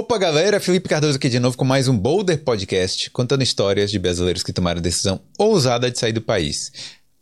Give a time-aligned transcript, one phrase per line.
[0.00, 3.98] Opa, galera, Felipe Cardoso aqui de novo com mais um Boulder Podcast, contando histórias de
[3.98, 6.72] brasileiros que tomaram a decisão ousada de sair do país.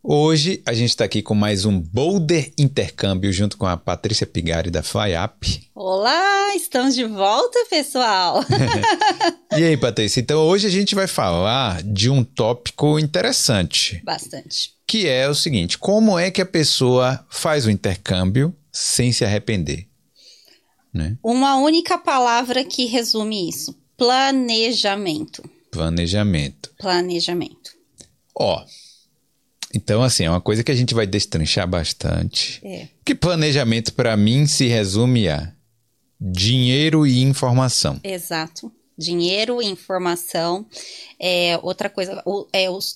[0.01, 4.71] Hoje a gente está aqui com mais um Boulder Intercâmbio junto com a Patrícia Pigari
[4.71, 5.69] da FlyUp.
[5.75, 8.45] Olá, estamos de volta, pessoal.
[9.57, 10.21] e aí, Patrícia?
[10.21, 14.01] Então hoje a gente vai falar de um tópico interessante.
[14.05, 14.71] Bastante.
[14.87, 19.88] Que é o seguinte: como é que a pessoa faz o intercâmbio sem se arrepender?
[20.93, 21.17] Né?
[21.23, 25.43] Uma única palavra que resume isso: planejamento.
[25.71, 26.71] Planejamento.
[26.77, 27.71] Planejamento.
[28.35, 28.63] Ó.
[29.73, 32.59] Então, assim, é uma coisa que a gente vai destranchar bastante.
[32.65, 32.87] É.
[33.05, 35.53] Que planejamento, para mim, se resume a
[36.19, 37.99] dinheiro e informação.
[38.03, 38.71] Exato.
[38.97, 40.65] Dinheiro e informação.
[41.19, 42.95] É, outra coisa, é os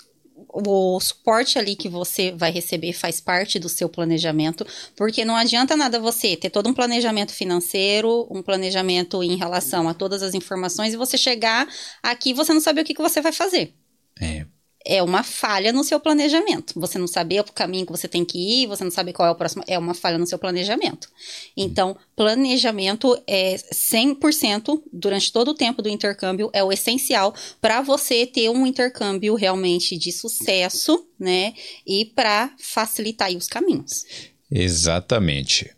[0.53, 5.75] o suporte ali que você vai receber faz parte do seu planejamento, porque não adianta
[5.75, 10.93] nada você ter todo um planejamento financeiro, um planejamento em relação a todas as informações
[10.93, 11.67] e você chegar
[12.03, 13.73] aqui e você não saber o que, que você vai fazer.
[14.21, 14.45] É
[14.85, 16.79] é uma falha no seu planejamento.
[16.79, 19.31] Você não saber o caminho que você tem que ir, você não sabe qual é
[19.31, 21.09] o próximo, é uma falha no seu planejamento.
[21.55, 28.25] Então, planejamento é 100% durante todo o tempo do intercâmbio é o essencial para você
[28.25, 31.53] ter um intercâmbio realmente de sucesso, né?
[31.85, 34.05] E para facilitar os caminhos.
[34.51, 35.71] Exatamente.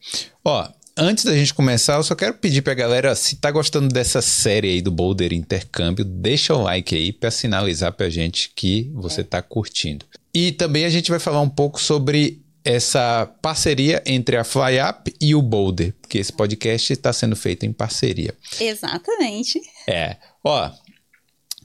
[0.43, 4.21] Ó, Antes da gente começar, eu só quero pedir pra galera, se tá gostando dessa
[4.21, 9.21] série aí do Boulder Intercâmbio, deixa o like aí para sinalizar pra gente que você
[9.21, 10.05] tá curtindo.
[10.33, 15.35] E também a gente vai falar um pouco sobre essa parceria entre a FlyUp e
[15.35, 18.33] o Boulder, porque esse podcast está sendo feito em parceria.
[18.59, 19.59] Exatamente.
[19.89, 20.15] É.
[20.45, 20.71] Ó,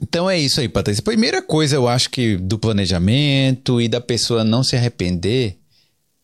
[0.01, 1.01] então é isso aí, Patrícia.
[1.01, 5.60] Primeira coisa, eu acho que do planejamento e da pessoa não se arrepender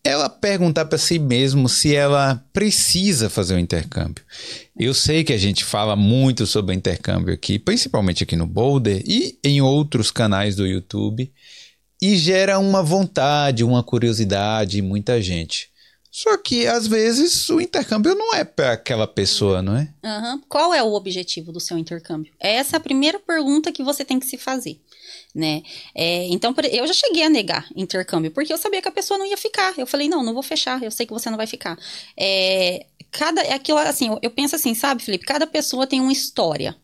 [0.08, 4.23] ela perguntar para si mesmo se ela precisa fazer o um intercâmbio.
[4.80, 9.38] Eu sei que a gente fala muito sobre intercâmbio aqui, principalmente aqui no Boulder e
[9.44, 11.31] em outros canais do YouTube,
[12.02, 15.69] e gera uma vontade, uma curiosidade em muita gente.
[16.09, 19.94] Só que às vezes o intercâmbio não é para aquela pessoa, não é?
[20.03, 20.41] Uhum.
[20.47, 22.31] Qual é o objetivo do seu intercâmbio?
[22.40, 24.79] Essa é a primeira pergunta que você tem que se fazer
[25.34, 25.62] né?
[25.94, 29.25] É, então, eu já cheguei a negar intercâmbio, porque eu sabia que a pessoa não
[29.25, 29.73] ia ficar.
[29.78, 31.78] Eu falei, não, não vou fechar, eu sei que você não vai ficar.
[32.18, 35.25] É, cada, é aquilo, assim, eu, eu penso assim, sabe, Felipe?
[35.25, 36.75] Cada pessoa tem uma história,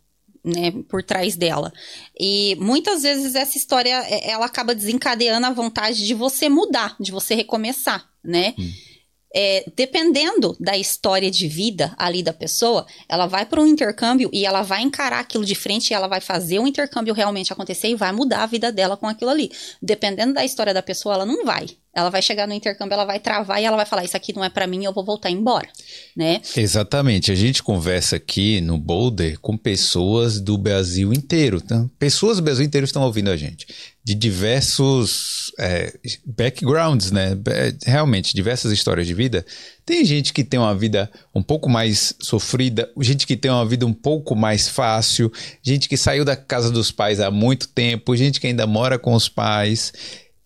[0.44, 1.72] né, por trás dela.
[2.19, 7.12] E muitas vezes essa história, é, ela acaba desencadeando a vontade de você mudar, de
[7.12, 8.53] você recomeçar, né?
[8.57, 8.93] Hum
[9.33, 14.45] é, dependendo da história de vida ali da pessoa, ela vai para um intercâmbio e
[14.45, 17.95] ela vai encarar aquilo de frente e ela vai fazer o intercâmbio realmente acontecer e
[17.95, 19.51] vai mudar a vida dela com aquilo ali.
[19.81, 21.67] Dependendo da história da pessoa, ela não vai.
[21.95, 24.44] Ela vai chegar no intercâmbio, ela vai travar e ela vai falar: Isso aqui não
[24.44, 25.69] é para mim, eu vou voltar embora,
[26.17, 26.41] né?
[26.57, 27.31] Exatamente.
[27.31, 31.61] A gente conversa aqui no Boulder com pessoas do Brasil inteiro.
[31.61, 31.85] Tá?
[32.00, 33.67] Pessoas do Brasil inteiro estão ouvindo a gente.
[34.06, 35.94] De diversos é,
[36.25, 37.38] backgrounds, né?
[37.86, 39.46] Realmente, diversas histórias de vida.
[39.86, 43.86] Tem gente que tem uma vida um pouco mais sofrida, gente que tem uma vida
[43.86, 45.31] um pouco mais fácil,
[45.62, 49.13] gente que saiu da casa dos pais há muito tempo, gente que ainda mora com
[49.13, 49.94] os pais.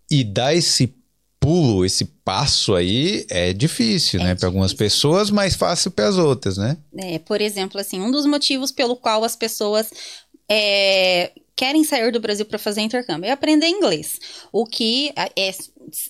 [0.09, 0.96] E dá esse
[1.40, 4.35] pulo, esse passo aí é difícil, é né?
[4.35, 6.78] Para algumas pessoas, mais fácil para as outras, né?
[6.97, 9.90] É, por exemplo, assim, um dos motivos pelo qual as pessoas
[10.50, 14.22] é, querem sair do Brasil para fazer intercâmbio é aprender inglês.
[14.51, 15.50] O que é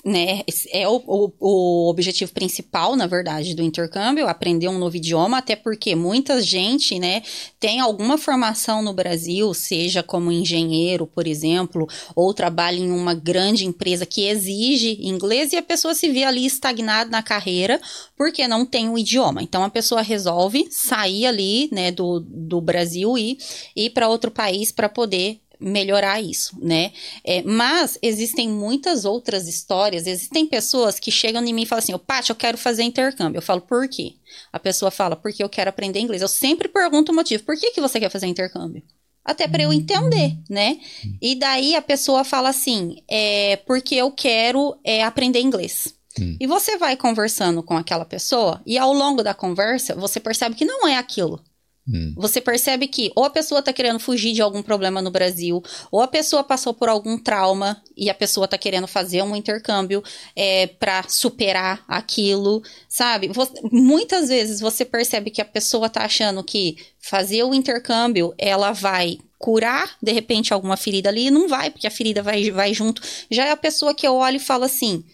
[0.04, 5.38] né, é o, o, o, objetivo principal, na verdade, do intercâmbio, aprender um novo idioma,
[5.38, 7.22] até porque muita gente, né,
[7.60, 13.66] tem alguma formação no Brasil, seja como engenheiro, por exemplo, ou trabalha em uma grande
[13.66, 17.80] empresa que exige inglês e a pessoa se vê ali estagnada na carreira
[18.16, 19.44] porque não tem o idioma.
[19.44, 23.38] Então a pessoa resolve sair ali, né, do, do Brasil e
[23.76, 26.92] ir para outro país para poder melhorar isso, né?
[27.24, 31.94] É, mas existem muitas outras histórias, existem pessoas que chegam em mim e falam assim,
[31.94, 33.38] ô Paty, eu quero fazer intercâmbio.
[33.38, 34.16] Eu falo, por quê?
[34.52, 36.22] A pessoa fala, porque eu quero aprender inglês.
[36.22, 38.84] Eu sempre pergunto o motivo, por que, que você quer fazer intercâmbio?
[39.24, 40.80] Até para eu entender, né?
[41.22, 45.94] E daí a pessoa fala assim, é porque eu quero é, aprender inglês.
[46.20, 46.38] Hum.
[46.40, 50.66] E você vai conversando com aquela pessoa e ao longo da conversa você percebe que
[50.66, 51.44] não é aquilo.
[51.88, 52.14] Hum.
[52.18, 56.02] Você percebe que ou a pessoa está querendo fugir de algum problema no Brasil, ou
[56.02, 60.04] a pessoa passou por algum trauma e a pessoa está querendo fazer um intercâmbio
[60.36, 63.30] é, para superar aquilo, sabe?
[63.30, 68.74] Você, muitas vezes você percebe que a pessoa está achando que fazer o intercâmbio ela
[68.74, 72.74] vai curar de repente alguma ferida ali e não vai, porque a ferida vai, vai
[72.74, 73.02] junto.
[73.32, 75.06] Já é a pessoa que eu olho e falo assim: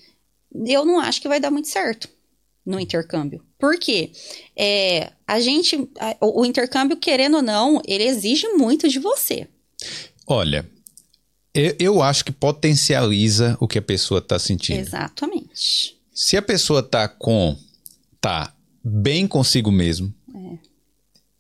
[0.65, 2.09] eu não acho que vai dar muito certo
[2.65, 3.43] no intercâmbio.
[3.63, 4.11] Por quê?
[4.57, 9.47] É, a gente, a, o, intercâmbio, querendo ou não, ele exige muito de você.
[10.27, 10.69] Olha,
[11.53, 14.81] eu, eu acho que potencializa o que a pessoa está sentindo.
[14.81, 15.97] Exatamente.
[16.13, 17.55] Se a pessoa tá com.
[18.19, 20.13] tá bem consigo mesmo.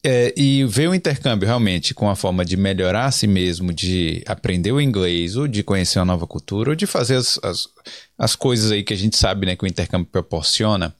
[0.01, 4.23] É, e vê o intercâmbio realmente com a forma de melhorar a si mesmo, de
[4.25, 7.67] aprender o inglês, ou de conhecer uma nova cultura, ou de fazer as, as,
[8.17, 10.95] as coisas aí que a gente sabe né, que o intercâmbio proporciona,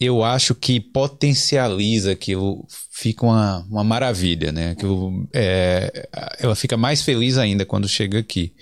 [0.00, 4.70] eu acho que potencializa aquilo, fica uma, uma maravilha, né?
[4.70, 6.08] Aquilo, é,
[6.38, 8.52] ela fica mais feliz ainda quando chega aqui.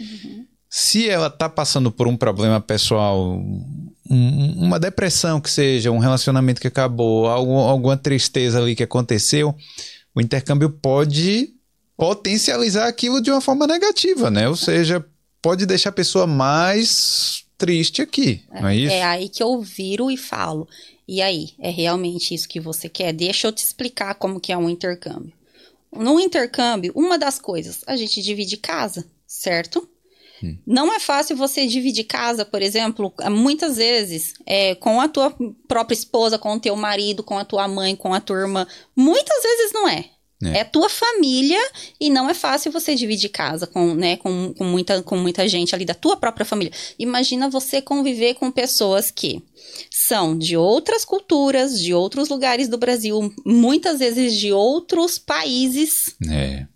[0.69, 3.39] Se ela tá passando por um problema pessoal,
[4.11, 9.55] um- uma depressão que seja, um relacionamento que acabou, algum- alguma tristeza ali que aconteceu,
[10.15, 11.51] o intercâmbio pode
[11.97, 14.49] potencializar aquilo de uma forma negativa, né?
[14.49, 15.05] Ou seja,
[15.41, 18.95] pode deixar a pessoa mais triste aqui, não é isso?
[18.95, 20.67] É aí que eu viro e falo.
[21.07, 23.13] E aí, é realmente isso que você quer?
[23.13, 25.33] Deixa eu te explicar como que é um intercâmbio.
[25.93, 29.89] No intercâmbio, uma das coisas, a gente divide casa, certo?
[30.67, 35.35] Não é fácil você dividir casa, por exemplo, muitas vezes é, com a tua
[35.67, 38.67] própria esposa, com o teu marido, com a tua mãe, com a tua irmã.
[38.95, 40.11] Muitas vezes não é.
[40.43, 40.59] É.
[40.59, 41.59] É tua família
[42.01, 45.75] e não é fácil você dividir casa com, né, com, com, muita, com muita gente
[45.75, 46.73] ali da tua própria família.
[46.97, 49.43] Imagina você conviver com pessoas que
[49.91, 56.67] são de outras culturas, de outros lugares do Brasil, muitas vezes de outros países, É.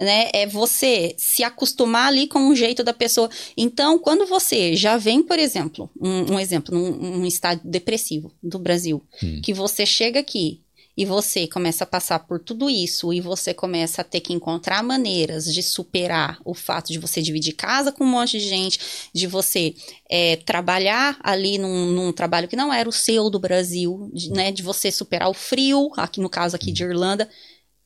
[0.00, 0.30] né?
[0.32, 3.28] É você se acostumar ali com o jeito da pessoa.
[3.56, 8.58] Então, quando você já vem, por exemplo, um, um exemplo, num, num estado depressivo do
[8.58, 9.02] Brasil,
[9.42, 10.62] que você chega aqui
[10.98, 14.82] e você começa a passar por tudo isso e você começa a ter que encontrar
[14.82, 18.80] maneiras de superar o fato de você dividir casa com um monte de gente,
[19.14, 19.76] de você
[20.10, 24.50] é, trabalhar ali num, num trabalho que não era o seu do Brasil, de, né?
[24.50, 27.28] De você superar o frio, aqui no caso aqui de Irlanda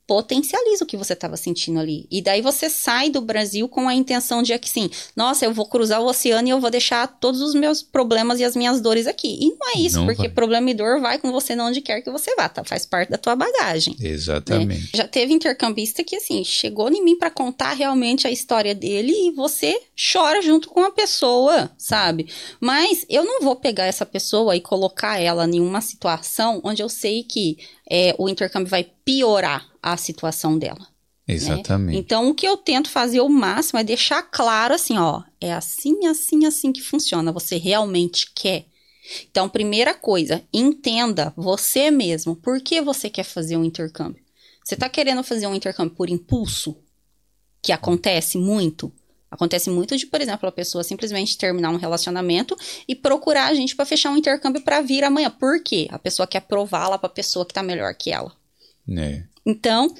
[0.05, 2.07] potencializa o que você estava sentindo ali.
[2.11, 5.65] E daí você sai do Brasil com a intenção de que sim, nossa, eu vou
[5.67, 9.07] cruzar o oceano e eu vou deixar todos os meus problemas e as minhas dores
[9.07, 9.39] aqui.
[9.41, 10.29] E não é isso, Não porque vai.
[10.29, 12.63] problema e dor vai com você onde quer que você vá, tá?
[12.63, 13.95] Faz parte da tua bagagem.
[13.99, 14.91] Exatamente.
[14.95, 19.31] Já teve intercambista que, assim, chegou em mim pra contar realmente a história dele e
[19.31, 19.79] você
[20.11, 22.27] chora junto com a pessoa, sabe?
[22.59, 26.89] Mas eu não vou pegar essa pessoa e colocar ela em uma situação onde eu
[26.89, 27.57] sei que
[27.89, 30.87] é, o intercâmbio vai piorar a situação dela.
[31.27, 31.33] né?
[31.35, 31.97] Exatamente.
[31.97, 36.05] Então, o que eu tento fazer o máximo é deixar claro assim, ó, é assim,
[36.05, 37.31] assim, assim que funciona.
[37.31, 38.65] Você realmente quer.
[39.29, 44.23] Então, primeira coisa, entenda você mesmo por que você quer fazer um intercâmbio.
[44.63, 46.77] Você está querendo fazer um intercâmbio por impulso,
[47.61, 48.91] que acontece muito.
[49.33, 52.55] Acontece muito de, por exemplo, a pessoa simplesmente terminar um relacionamento
[52.87, 55.31] e procurar a gente para fechar um intercâmbio para vir amanhã.
[55.31, 55.87] Por quê?
[55.89, 58.31] A pessoa quer provar lá para a pessoa que está melhor que ela.
[58.95, 59.23] É.
[59.43, 59.91] Então,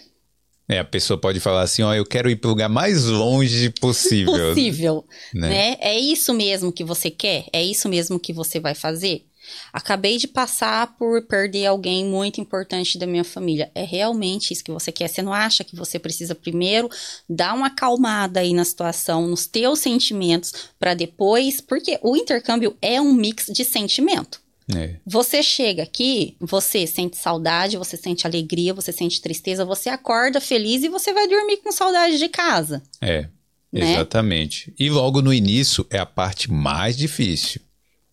[0.70, 4.34] É, a pessoa pode falar assim, ó, eu quero ir pro lugar mais longe possível.
[4.54, 5.50] possível, né?
[5.50, 5.78] né?
[5.80, 7.46] É isso mesmo que você quer?
[7.52, 9.26] É isso mesmo que você vai fazer?
[9.72, 13.72] Acabei de passar por perder alguém muito importante da minha família.
[13.74, 15.08] É realmente isso que você quer?
[15.08, 16.90] Você não acha que você precisa primeiro
[17.30, 23.00] dar uma acalmada aí na situação, nos teus sentimentos, para depois, porque o intercâmbio é
[23.02, 24.44] um mix de sentimento.
[24.74, 24.96] É.
[25.06, 30.84] Você chega aqui, você sente saudade, você sente alegria, você sente tristeza, você acorda feliz
[30.84, 32.82] e você vai dormir com saudade de casa.
[33.02, 33.28] É,
[33.72, 33.94] Né?
[33.94, 34.74] exatamente.
[34.80, 37.60] E logo no início é a parte mais difícil.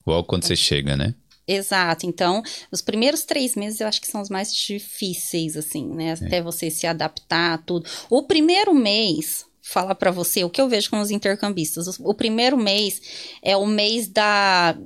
[0.07, 1.15] Logo quando você chega, né?
[1.47, 2.07] Exato.
[2.07, 6.13] Então, os primeiros três meses eu acho que são os mais difíceis, assim, né?
[6.13, 7.89] Até você se adaptar a tudo.
[8.09, 11.99] O primeiro mês, falar pra você o que eu vejo com os intercambistas.
[12.01, 13.01] O, primeiro mês
[13.43, 14.77] é o mês da,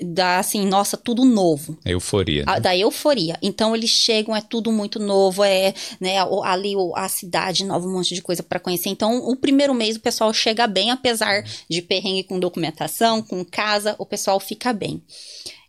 [0.00, 1.78] da assim, nossa, tudo novo.
[1.84, 2.44] Euforia.
[2.46, 2.60] A- Né?
[2.60, 3.38] da euforia.
[3.42, 8.14] Então eles chegam, é tudo muito novo, é, né, ali a cidade nova, um monte
[8.14, 8.88] de coisa para conhecer.
[8.88, 13.94] Então, o primeiro mês o pessoal chega bem, apesar de perrengue com documentação, com casa,
[13.98, 15.02] o pessoal fica bem.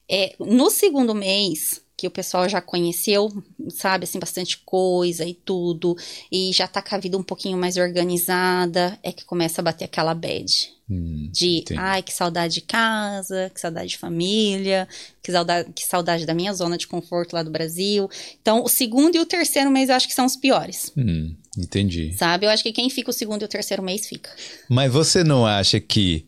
[0.09, 3.31] É, no segundo mês, que o pessoal já conheceu,
[3.69, 5.95] sabe, assim, bastante coisa e tudo,
[6.29, 9.85] e já tá com a vida um pouquinho mais organizada, é que começa a bater
[9.85, 11.79] aquela bad Hum, de entendi.
[11.79, 14.85] ai, que saudade de casa, que saudade de família,
[15.23, 18.09] que saudade, que saudade da minha zona de conforto lá do Brasil.
[18.41, 22.13] Então, o segundo e o terceiro mês eu acho que são os piores, hum, entendi.
[22.17, 22.45] sabe?
[22.45, 24.29] Eu acho que quem fica o segundo e o terceiro mês fica.
[24.69, 26.25] Mas você não acha que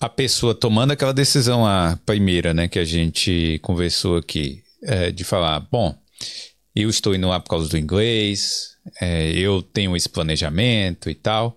[0.00, 5.24] a pessoa tomando aquela decisão, a primeira, né, que a gente conversou aqui, é, de
[5.24, 5.96] falar, bom,
[6.74, 11.56] eu estou indo lá por causa do inglês, é, eu tenho esse planejamento e tal,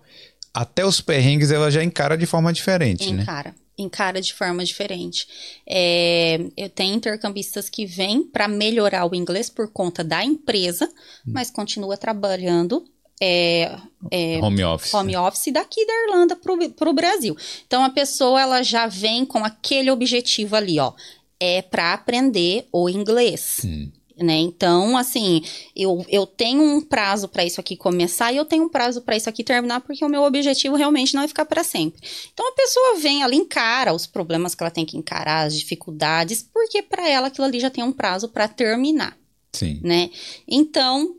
[0.52, 3.22] até os perrengues ela já encara de forma diferente, né?
[3.22, 3.54] Encara.
[3.78, 5.26] encara de forma diferente.
[5.68, 11.32] É, eu tenho intercambistas que vêm para melhorar o inglês por conta da empresa, hum.
[11.34, 12.84] mas continua trabalhando
[13.20, 13.76] é,
[14.10, 17.36] é, home office, home office daqui da Irlanda para o Brasil.
[17.66, 20.92] Então a pessoa ela já vem com aquele objetivo ali, ó,
[21.38, 23.58] é para aprender o inglês.
[23.64, 23.90] Hum.
[24.22, 24.36] Né?
[24.36, 25.42] Então, assim,
[25.74, 29.16] eu, eu tenho um prazo para isso aqui começar e eu tenho um prazo para
[29.16, 32.06] isso aqui terminar, porque o meu objetivo realmente não é ficar para sempre.
[32.30, 36.46] Então, a pessoa vem, ela encara os problemas que ela tem que encarar, as dificuldades,
[36.52, 39.16] porque para ela aquilo ali já tem um prazo para terminar.
[39.52, 39.80] Sim.
[39.82, 40.10] Né?
[40.46, 41.16] Então,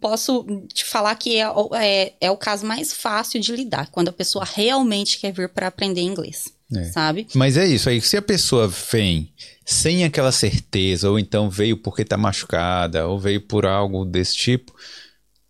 [0.00, 1.46] posso te falar que é,
[1.80, 5.68] é, é, o caso mais fácil de lidar, quando a pessoa realmente quer vir para
[5.68, 6.52] aprender inglês.
[6.74, 6.84] É.
[6.86, 7.26] Sabe?
[7.34, 9.32] Mas é isso aí, se a pessoa vem
[9.64, 14.74] sem aquela certeza, ou então veio porque está machucada, ou veio por algo desse tipo,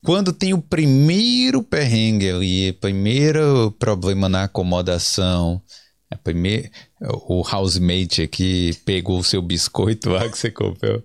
[0.04, 5.62] quando tem o primeiro perrengue ali, o primeiro problema na acomodação,
[6.10, 11.02] a primeira, o housemate aqui pegou o seu biscoito lá que você comprou,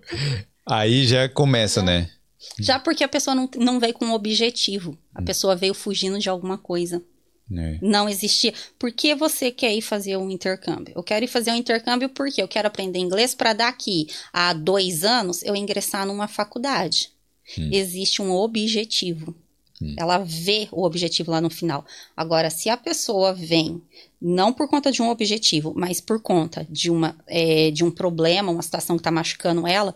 [0.66, 2.10] aí já começa, né?
[2.58, 5.24] Já porque a pessoa não, não veio com um objetivo, a hum.
[5.24, 7.02] pessoa veio fugindo de alguma coisa.
[7.52, 7.78] É.
[7.82, 8.54] Não existia.
[8.78, 10.94] Por que você quer ir fazer um intercâmbio?
[10.96, 15.04] Eu quero ir fazer um intercâmbio porque eu quero aprender inglês para daqui a dois
[15.04, 17.10] anos eu ingressar numa faculdade.
[17.58, 17.70] Hum.
[17.72, 19.34] Existe um objetivo.
[19.82, 19.94] Hum.
[19.98, 21.84] Ela vê o objetivo lá no final.
[22.16, 23.82] Agora, se a pessoa vem
[24.20, 28.52] não por conta de um objetivo, mas por conta de, uma, é, de um problema,
[28.52, 29.94] uma situação que está machucando ela,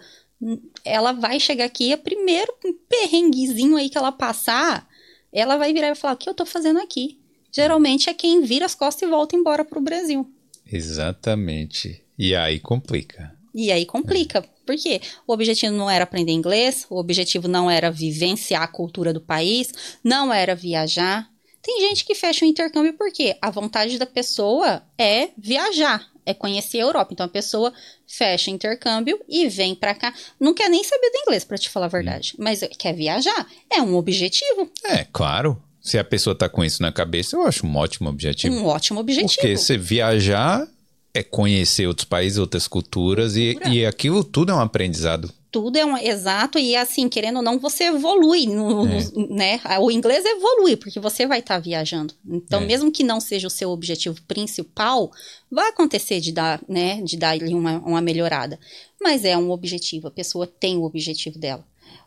[0.84, 2.52] ela vai chegar aqui, é primeiro
[2.88, 4.88] perrenguezinho aí que ela passar,
[5.32, 7.18] ela vai virar e falar: o que eu estou fazendo aqui?
[7.54, 10.28] geralmente é quem vira as costas e volta embora para o Brasil.
[10.70, 12.02] Exatamente.
[12.18, 13.32] E aí complica.
[13.54, 14.40] E aí complica.
[14.40, 14.42] É.
[14.66, 15.00] Por quê?
[15.26, 19.72] O objetivo não era aprender inglês, o objetivo não era vivenciar a cultura do país,
[20.02, 21.30] não era viajar.
[21.64, 26.78] Tem gente que fecha o intercâmbio porque a vontade da pessoa é viajar, é conhecer
[26.78, 27.14] a Europa.
[27.14, 27.72] Então a pessoa
[28.06, 30.12] fecha o intercâmbio e vem para cá.
[30.38, 32.44] Não quer nem saber do inglês, para te falar a verdade, hum.
[32.44, 33.46] mas quer viajar.
[33.70, 34.70] É um objetivo.
[34.84, 35.60] É, claro.
[35.80, 38.54] Se a pessoa está com isso na cabeça, eu acho um ótimo objetivo.
[38.54, 39.34] Um ótimo objetivo.
[39.34, 40.66] Porque você viajar
[41.14, 45.86] é conhecer outros países, outras culturas, e, e aquilo tudo é um aprendizado tudo é
[45.86, 48.98] um exato e assim querendo ou não você evolui no, é.
[49.30, 52.66] né o inglês evolui porque você vai estar tá viajando então é.
[52.66, 55.12] mesmo que não seja o seu objetivo principal
[55.48, 58.58] vai acontecer de dar né de dar ali uma, uma melhorada
[59.00, 61.64] mas é um objetivo a pessoa tem o objetivo dela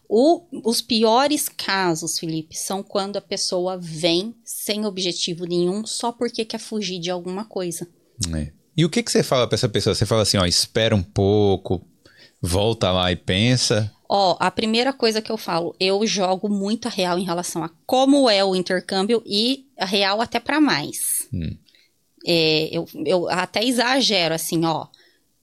[0.10, 6.46] o, os piores casos, Felipe, são quando a pessoa vem sem objetivo nenhum só porque
[6.46, 7.86] quer fugir de alguma coisa.
[8.34, 8.57] É.
[8.78, 9.96] E o que, que você fala para essa pessoa?
[9.96, 11.82] Você fala assim, ó, espera um pouco,
[12.42, 13.92] volta lá e pensa.
[14.08, 17.72] Ó, a primeira coisa que eu falo, eu jogo muito a real em relação a
[17.86, 21.28] como é o intercâmbio e a real até para mais.
[21.34, 21.58] Hum.
[22.26, 24.88] É, eu, eu até exagero assim, ó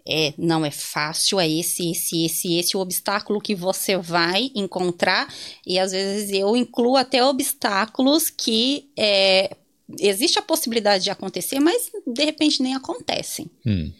[0.06, 5.32] é, não é fácil, é esse, esse, esse, esse o obstáculo que você vai encontrar,
[5.66, 9.56] e às vezes eu incluo até obstáculos que é,
[9.98, 13.50] existe a possibilidade de acontecer, mas de repente nem acontecem.
[13.66, 13.92] Hum.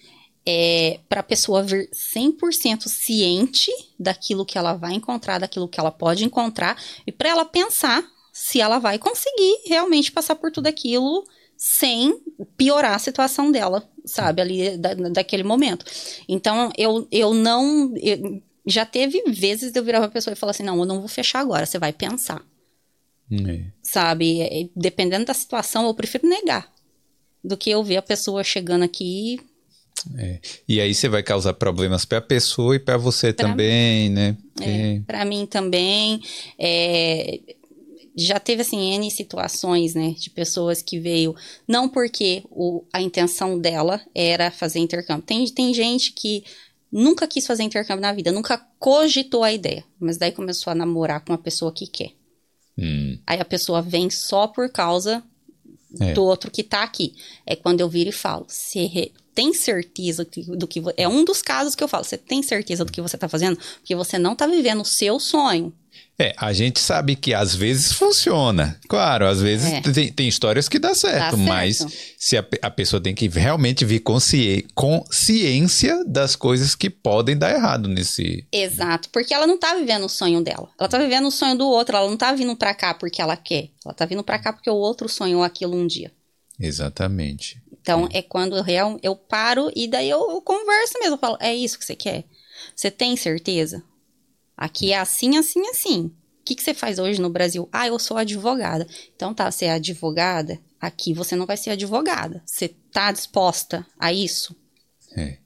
[0.47, 5.91] É, para a pessoa vir 100% ciente daquilo que ela vai encontrar, daquilo que ela
[5.91, 6.77] pode encontrar,
[7.07, 11.25] e para ela pensar se ela vai conseguir realmente passar por tudo aquilo
[11.57, 12.21] sem
[12.57, 15.87] piorar a situação dela, sabe, ali da, daquele momento.
[16.29, 17.95] Então, eu, eu não.
[17.97, 20.99] Eu, já teve vezes de eu virar uma pessoa e falar assim: não, eu não
[20.99, 22.45] vou fechar agora, você vai pensar.
[23.31, 23.65] É.
[23.95, 26.69] Sabe, dependendo da situação, eu prefiro negar
[27.45, 29.39] do que eu ver a pessoa chegando aqui.
[30.19, 30.41] É.
[30.69, 34.15] E aí você vai causar problemas para a pessoa e para você pra também, mim.
[34.17, 34.37] né?
[34.61, 36.21] É, para mim também.
[36.59, 37.39] É,
[38.17, 41.33] já teve assim N situações, né, de pessoas que veio
[41.69, 45.25] não porque o, a intenção dela era fazer intercâmbio.
[45.25, 46.43] Tem, tem gente que
[46.91, 51.25] nunca quis fazer intercâmbio na vida, nunca cogitou a ideia, mas daí começou a namorar
[51.25, 52.11] com uma pessoa que quer.
[52.79, 53.19] Hum.
[53.27, 55.23] Aí a pessoa vem só por causa
[56.01, 56.13] é.
[56.13, 57.15] do outro que tá aqui.
[57.47, 60.27] É quando eu viro e falo, você tem certeza
[60.57, 63.19] do que é um dos casos que eu falo, você tem certeza do que você
[63.19, 65.73] tá fazendo, porque você não tá vivendo o seu sonho.
[66.17, 68.79] É, a gente sabe que às vezes funciona.
[68.89, 69.81] Claro, às vezes é.
[69.81, 71.39] tem, tem, histórias que dá certo, dá certo.
[71.39, 77.37] mas se a, a, pessoa tem que realmente vir consci, consciência das coisas que podem
[77.37, 78.47] dar errado nesse.
[78.53, 80.71] Exato, porque ela não tá vivendo o sonho dela.
[80.79, 83.37] Ela tá vivendo o sonho do outro, ela não tá vindo pra cá porque ela
[83.37, 83.71] quer.
[83.85, 86.13] Ela tá vindo pra cá porque o outro sonhou aquilo um dia.
[86.61, 87.61] Exatamente.
[87.81, 91.17] Então é, é quando eu, eu paro e daí eu, eu converso mesmo.
[91.17, 92.25] Eu falo, é isso que você quer?
[92.75, 93.83] Você tem certeza?
[94.57, 96.07] Aqui é assim, assim, assim.
[96.07, 97.69] O que, que você faz hoje no Brasil?
[97.73, 98.87] Ah, eu sou advogada.
[99.17, 102.43] Então tá, você é advogada, Aqui você não vai ser advogada.
[102.45, 104.55] Você tá disposta a isso?
[105.17, 105.39] É.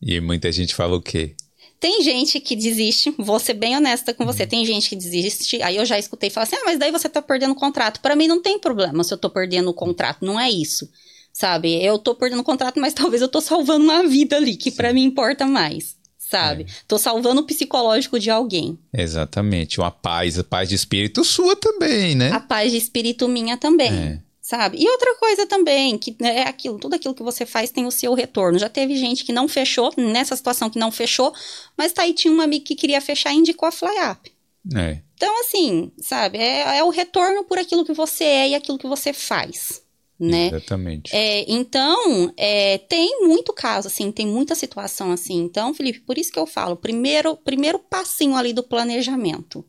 [0.00, 1.36] E muita gente fala o quê?
[1.78, 5.76] Tem gente que desiste, vou ser bem honesta com você, tem gente que desiste, aí
[5.76, 8.00] eu já escutei falar assim, ah, mas daí você tá perdendo o contrato.
[8.00, 10.90] Para mim não tem problema se eu tô perdendo o contrato, não é isso,
[11.34, 11.84] sabe?
[11.84, 14.94] Eu tô perdendo o contrato, mas talvez eu tô salvando uma vida ali, que para
[14.94, 15.97] mim importa mais,
[16.28, 16.64] sabe?
[16.64, 16.66] É.
[16.86, 18.78] Tô salvando o psicológico de alguém.
[18.92, 22.30] Exatamente, uma paz, a paz de espírito sua também, né?
[22.32, 23.92] A paz de espírito minha também.
[23.92, 24.78] É sabe?
[24.80, 27.90] E outra coisa também, que né, é aquilo, tudo aquilo que você faz tem o
[27.90, 28.58] seu retorno.
[28.58, 31.34] Já teve gente que não fechou, nessa situação que não fechou,
[31.76, 34.32] mas tá aí tinha uma amiga que queria fechar e indicou a FlyUp.
[34.74, 35.00] É.
[35.14, 38.86] Então, assim, sabe, é, é o retorno por aquilo que você é e aquilo que
[38.86, 39.82] você faz.
[40.18, 40.48] Né?
[40.48, 41.14] Exatamente.
[41.14, 45.36] É, então, é, tem muito caso, assim, tem muita situação assim.
[45.36, 49.64] Então, Felipe, por isso que eu falo, primeiro, primeiro passinho ali do planejamento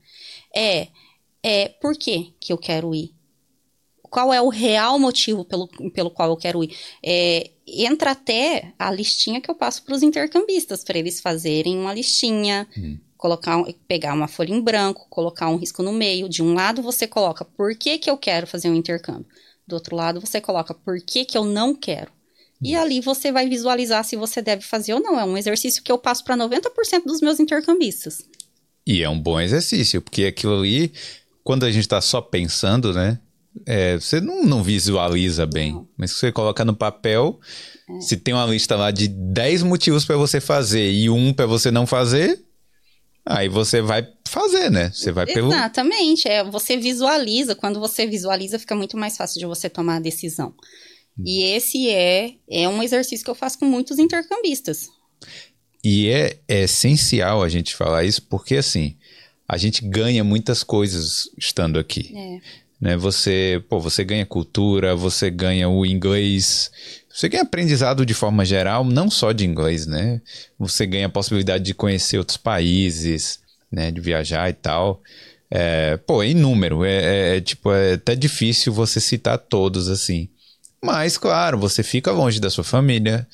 [0.56, 0.88] é,
[1.44, 3.14] é por que que eu quero ir?
[4.10, 6.76] qual é o real motivo pelo, pelo qual eu quero ir.
[7.04, 11.94] É, entra até a listinha que eu passo para os intercambistas, para eles fazerem uma
[11.94, 12.98] listinha, hum.
[13.18, 16.28] colocar, pegar uma folha em branco, colocar um risco no meio.
[16.28, 19.28] De um lado você coloca por que, que eu quero fazer um intercâmbio.
[19.70, 22.12] Do outro lado você coloca por que, que eu não quero.
[22.62, 22.82] E hum.
[22.82, 25.20] ali você vai visualizar se você deve fazer ou não.
[25.20, 28.26] É um exercício que eu passo para 90% dos meus intercambistas.
[28.86, 30.92] E é um bom exercício, porque aquilo ali,
[31.44, 33.20] quando a gente está só pensando, né?
[33.66, 35.74] é, você não, não visualiza bem.
[35.74, 35.88] Não.
[35.98, 37.40] Mas se você coloca no papel,
[37.90, 38.02] é.
[38.02, 41.72] se tem uma lista lá de 10 motivos para você fazer e um para você
[41.72, 42.40] não fazer,
[43.26, 44.92] aí você vai fazer, né?
[44.94, 45.52] Você vai pelo.
[45.52, 46.28] Exatamente.
[46.28, 47.56] É, você visualiza.
[47.56, 50.54] Quando você visualiza, fica muito mais fácil de você tomar a decisão.
[51.18, 51.24] Hum.
[51.26, 54.90] E esse é, é um exercício que eu faço com muitos intercambistas.
[55.84, 58.96] E é, é essencial a gente falar isso, porque assim,
[59.48, 62.14] a gente ganha muitas coisas estando aqui.
[62.16, 62.96] É né?
[62.96, 66.72] Você, pô, você ganha cultura, você ganha o inglês,
[67.10, 70.22] você ganha aprendizado de forma geral, não só de inglês, né?
[70.58, 73.39] Você ganha a possibilidade de conhecer outros países,
[73.72, 73.92] né?
[73.92, 75.02] De viajar e tal.
[75.52, 80.30] É, pô, é inúmero, é, é, tipo, é até difícil você citar todos assim.
[80.82, 83.28] Mas, claro, você fica longe da sua família,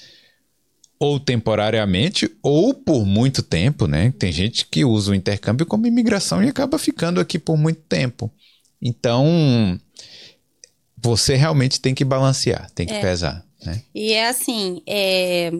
[0.97, 4.13] ou temporariamente, ou por muito tempo, né?
[4.17, 8.31] Tem gente que usa o intercâmbio como imigração e acaba ficando aqui por muito tempo.
[8.81, 9.79] Então,
[10.97, 13.01] você realmente tem que balancear, tem que é.
[13.01, 13.45] pesar.
[13.63, 13.81] Né?
[13.93, 15.51] E é assim, é,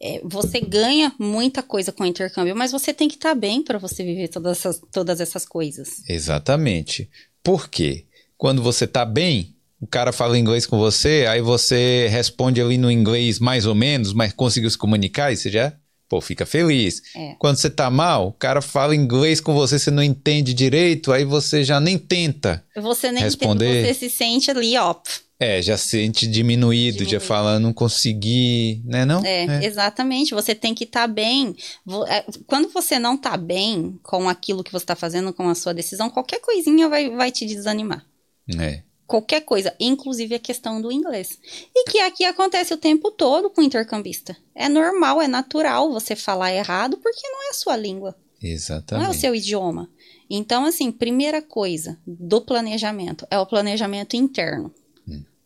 [0.00, 3.62] é, você ganha muita coisa com o intercâmbio, mas você tem que estar tá bem
[3.62, 6.02] para você viver todas essas, todas essas coisas.
[6.08, 7.10] Exatamente.
[7.42, 8.04] Por quê?
[8.36, 12.90] Quando você está bem, o cara fala inglês com você, aí você responde ali no
[12.90, 15.72] inglês mais ou menos, mas conseguiu se comunicar e você já
[16.08, 17.02] pô, fica feliz.
[17.14, 17.34] É.
[17.38, 21.24] Quando você tá mal, o cara fala inglês com você, você não entende direito, aí
[21.24, 23.82] você já nem tenta você nem responder.
[23.82, 24.94] Tenta, você se sente ali, ó.
[25.40, 27.10] É, já se sente diminuído, diminuído.
[27.10, 29.24] já fala, não consegui, né não?
[29.24, 29.64] É, é.
[29.64, 31.54] exatamente, você tem que estar tá bem.
[32.08, 35.72] É, quando você não tá bem com aquilo que você tá fazendo, com a sua
[35.72, 38.04] decisão, qualquer coisinha vai, vai te desanimar.
[38.58, 41.38] É qualquer coisa, inclusive a questão do inglês.
[41.74, 44.36] E que aqui acontece o tempo todo com o intercambista.
[44.54, 48.14] É normal, é natural você falar errado porque não é a sua língua.
[48.40, 49.02] Exatamente.
[49.02, 49.88] Não é o seu idioma.
[50.30, 54.72] Então, assim, primeira coisa do planejamento é o planejamento interno.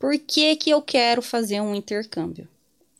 [0.03, 0.09] Hum.
[0.09, 2.49] Por que, que eu quero fazer um intercâmbio?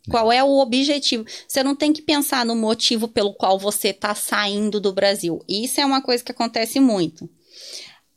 [0.09, 1.25] Qual é o objetivo?
[1.47, 5.41] Você não tem que pensar no motivo pelo qual você está saindo do Brasil.
[5.47, 7.29] Isso é uma coisa que acontece muito.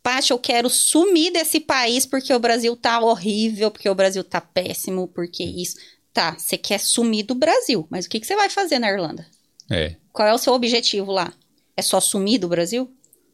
[0.03, 4.41] Paty, eu quero sumir desse país porque o Brasil tá horrível, porque o Brasil tá
[4.41, 5.77] péssimo, porque isso.
[6.13, 9.27] Tá, você quer sumir do Brasil, mas o que, que você vai fazer na Irlanda?
[9.71, 9.97] É.
[10.13, 11.33] Qual é o seu objetivo lá?
[11.77, 12.91] É só sumir do Brasil?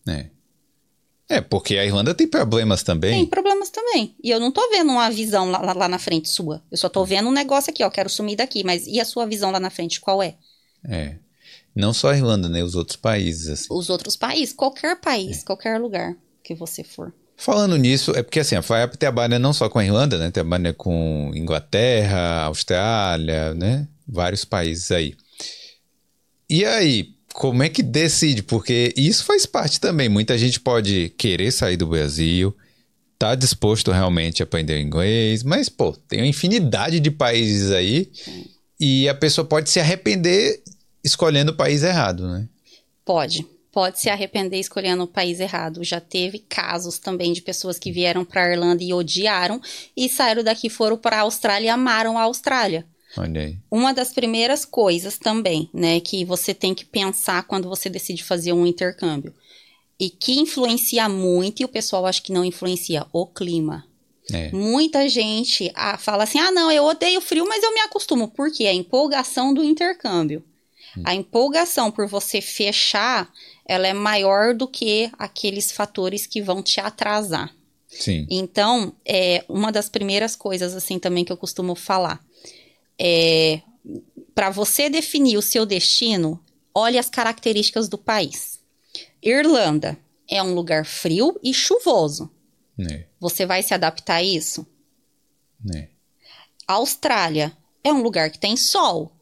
[0.09, 0.27] É.
[1.33, 3.13] É, porque a Irlanda tem problemas também.
[3.13, 4.15] Tem problemas também.
[4.23, 6.63] E eu não tô vendo uma visão lá, lá, lá, na frente sua.
[6.71, 7.89] Eu só tô vendo um negócio aqui, ó.
[7.89, 8.63] Quero sumir daqui.
[8.63, 10.35] Mas e a sua visão lá na frente, qual é?
[10.87, 11.15] É.
[11.75, 12.63] Não só a Irlanda, né?
[12.63, 13.49] Os outros países.
[13.49, 13.67] Assim.
[13.71, 14.53] Os outros países.
[14.53, 15.45] Qualquer país, é.
[15.47, 16.15] qualquer lugar
[16.45, 17.15] que você for.
[17.35, 20.31] Falando nisso, é porque assim, a FlyUp trabalha não só com a Irlanda, né?
[20.31, 23.89] Trabalha com Inglaterra, Austrália, né?
[24.07, 25.17] Vários países aí.
[26.49, 28.43] E aí, como é que decide?
[28.43, 30.09] Porque isso faz parte também.
[30.09, 32.55] Muita gente pode querer sair do Brasil,
[33.19, 38.11] tá disposto realmente a aprender inglês, mas, pô, tem uma infinidade de países aí
[38.79, 40.63] e a pessoa pode se arrepender
[41.05, 42.49] escolhendo o país errado, né?
[43.05, 45.83] Pode pode se arrepender escolhendo o país errado.
[45.83, 49.61] Já teve casos também de pessoas que vieram para a Irlanda e odiaram
[49.97, 52.87] e saíram daqui, foram para a Austrália e amaram a Austrália.
[53.17, 53.59] Olha aí.
[53.71, 58.53] Uma das primeiras coisas também, né, que você tem que pensar quando você decide fazer
[58.53, 59.35] um intercâmbio
[60.01, 63.85] e que influencia muito e o pessoal acha que não influencia o clima.
[64.33, 64.51] É.
[64.51, 68.29] Muita gente ah, fala assim: ah, não, eu odeio frio, mas eu me acostumo.
[68.29, 68.67] Por quê?
[68.67, 70.43] A empolgação do intercâmbio.
[70.97, 71.03] Hum.
[71.05, 73.31] A empolgação por você fechar,
[73.67, 77.55] ela é maior do que aqueles fatores que vão te atrasar.
[77.89, 78.27] Sim.
[78.31, 82.25] Então, é uma das primeiras coisas assim também que eu costumo falar
[83.01, 83.61] é
[84.35, 86.43] para você definir o seu destino,
[86.75, 88.61] olhe as características do país.
[89.23, 92.31] Irlanda é um lugar frio e chuvoso.
[92.91, 93.07] É.
[93.21, 94.67] Você vai se adaptar a isso?
[95.75, 95.89] É.
[96.67, 99.13] Austrália é um lugar que tem sol.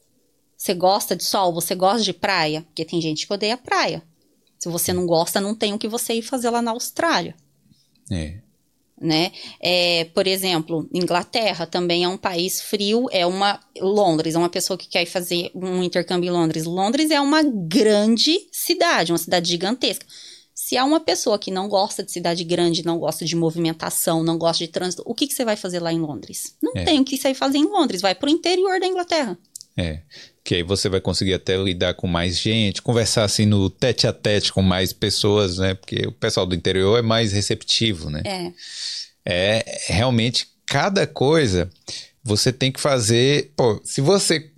[0.57, 1.53] Você gosta de sol?
[1.53, 2.63] Você gosta de praia?
[2.63, 4.03] Porque tem gente que odeia praia.
[4.59, 7.35] Se você não gosta, não tem o que você ir fazer lá na Austrália,
[8.11, 8.41] É.
[9.01, 9.33] né?
[9.61, 14.77] É, por exemplo, Inglaterra também é um país frio, é uma Londres, é uma pessoa
[14.77, 16.65] que quer fazer um intercâmbio em Londres.
[16.65, 20.05] Londres é uma grande cidade, uma cidade gigantesca.
[20.55, 24.37] Se há uma pessoa que não gosta de cidade grande, não gosta de movimentação, não
[24.37, 26.55] gosta de trânsito, o que, que você vai fazer lá em Londres?
[26.63, 26.85] Não É.
[26.85, 29.39] tem o que você vai fazer em Londres, vai pro interior da Inglaterra.
[29.77, 30.03] É.
[30.51, 34.13] Que aí você vai conseguir até lidar com mais gente, conversar assim no tete a
[34.13, 35.75] tete com mais pessoas, né?
[35.75, 38.21] Porque o pessoal do interior é mais receptivo, né?
[38.25, 38.53] É.
[39.25, 41.71] É realmente cada coisa
[42.25, 43.53] você tem que fazer.
[43.55, 44.51] Pô, se você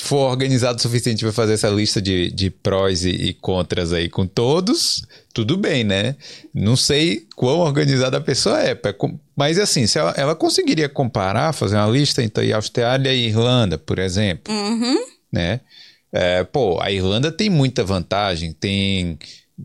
[0.00, 4.08] for organizado o suficiente para fazer essa lista de, de prós e, e contras aí
[4.08, 6.14] com todos, tudo bem, né?
[6.54, 8.80] Não sei quão organizada a pessoa é,
[9.34, 13.98] mas assim, se ela, ela conseguiria comparar, fazer uma lista entre Austrália e Irlanda, por
[13.98, 15.10] exemplo, Uhum.
[15.32, 15.60] Né?
[16.12, 19.18] É, pô, a Irlanda tem muita vantagem, tem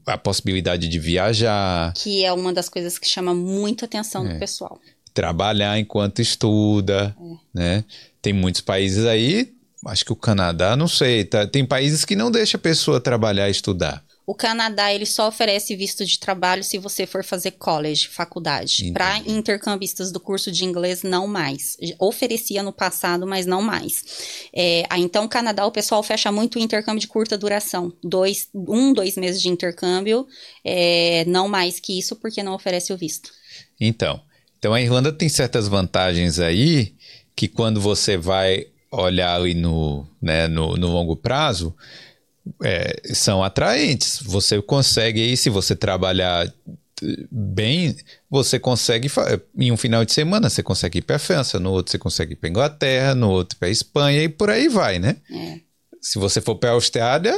[0.06, 4.34] a possibilidade de viajar, Que é uma das coisas que chama muito atenção É.
[4.34, 4.80] do pessoal.
[5.14, 7.16] trabalhar enquanto estuda,
[7.54, 7.84] né?
[8.22, 9.54] Tem muitos países aí,
[9.88, 11.48] acho que o Canadá, não sei, tá?
[11.48, 14.04] tem países que não deixa a pessoa trabalhar e estudar.
[14.28, 18.92] O Canadá ele só oferece visto de trabalho se você for fazer college, faculdade.
[18.92, 21.78] Para intercambistas do curso de inglês, não mais.
[22.00, 24.04] Oferecia no passado, mas não mais.
[24.52, 27.94] É, então, o Canadá, o pessoal fecha muito o intercâmbio de curta duração.
[28.04, 30.26] Dois, um, dois meses de intercâmbio,
[30.64, 33.30] é, não mais que isso, porque não oferece o visto.
[33.80, 34.20] Então,
[34.58, 36.96] então a Irlanda tem certas vantagens aí
[37.36, 41.76] que quando você vai olhar ali no, né, no, no longo prazo,
[42.64, 44.20] é, são atraentes.
[44.24, 46.52] Você consegue aí, se você trabalhar eh,
[47.32, 47.96] bem,
[48.30, 49.10] você consegue,
[49.58, 52.34] em um final de semana, você consegue ir para a França, no outro você consegue
[52.34, 55.18] ir para Inglaterra, no outro para Espanha e por aí vai, né?
[55.32, 55.60] É.
[56.02, 57.38] Se você for para a Austrália,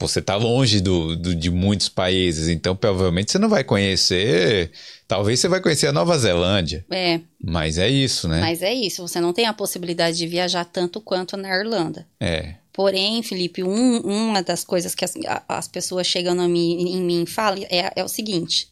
[0.00, 4.70] você está longe do, do- de muitos países, então provavelmente você não vai conhecer.
[5.06, 8.40] Talvez você vai conhecer a Nova Zelândia, É, mas é isso, né?
[8.40, 9.02] mas é isso.
[9.06, 12.06] Você não tem a possibilidade de viajar tanto quanto na Irlanda.
[12.20, 15.12] É, Porém, Felipe, um- uma das coisas que as,
[15.48, 18.68] as pessoas chegando a mim, em mim falam é, é o seguinte: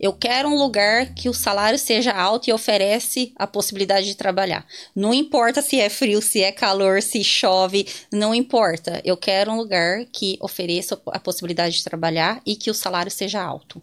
[0.00, 4.66] eu quero um lugar que o salário seja alto e oferece a possibilidade de trabalhar.
[4.96, 9.02] Não importa se é frio, se é calor, se chove, não importa.
[9.04, 13.42] Eu quero um lugar que ofereça a possibilidade de trabalhar e que o salário seja
[13.42, 13.82] alto.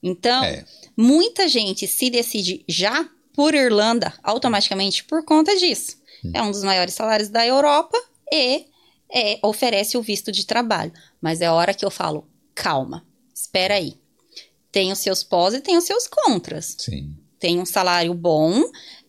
[0.00, 0.64] Então, É.
[0.96, 5.96] muita gente se decide já por Irlanda automaticamente por conta disso.
[6.32, 7.98] É um dos maiores salários da Europa
[8.32, 8.69] e
[9.12, 10.92] é, oferece o visto de trabalho.
[11.20, 13.94] Mas é a hora que eu falo, calma, espera aí.
[14.72, 16.76] Tem os seus pós e tem os seus contras.
[16.78, 17.16] sim.
[17.38, 18.62] Tem um salário bom,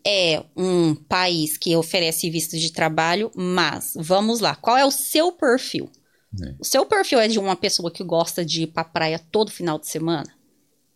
[0.07, 5.33] é um país que oferece visto de trabalho, mas vamos lá, qual é o seu
[5.33, 5.91] perfil?
[6.41, 6.55] É.
[6.57, 9.77] O seu perfil é de uma pessoa que gosta de ir pra praia todo final
[9.77, 10.33] de semana?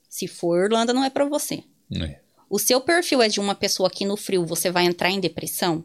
[0.10, 1.62] Se for Irlanda, não é pra você.
[1.94, 2.22] É.
[2.50, 5.84] O seu perfil é de uma pessoa que no frio você vai entrar em depressão?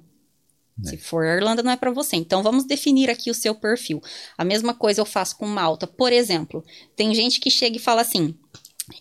[0.84, 2.16] Se for Irlanda, não é pra você.
[2.16, 4.02] Então vamos definir aqui o seu perfil.
[4.38, 5.86] A mesma coisa eu faço com Malta.
[5.86, 6.64] Por exemplo,
[6.96, 8.34] tem gente que chega e fala assim: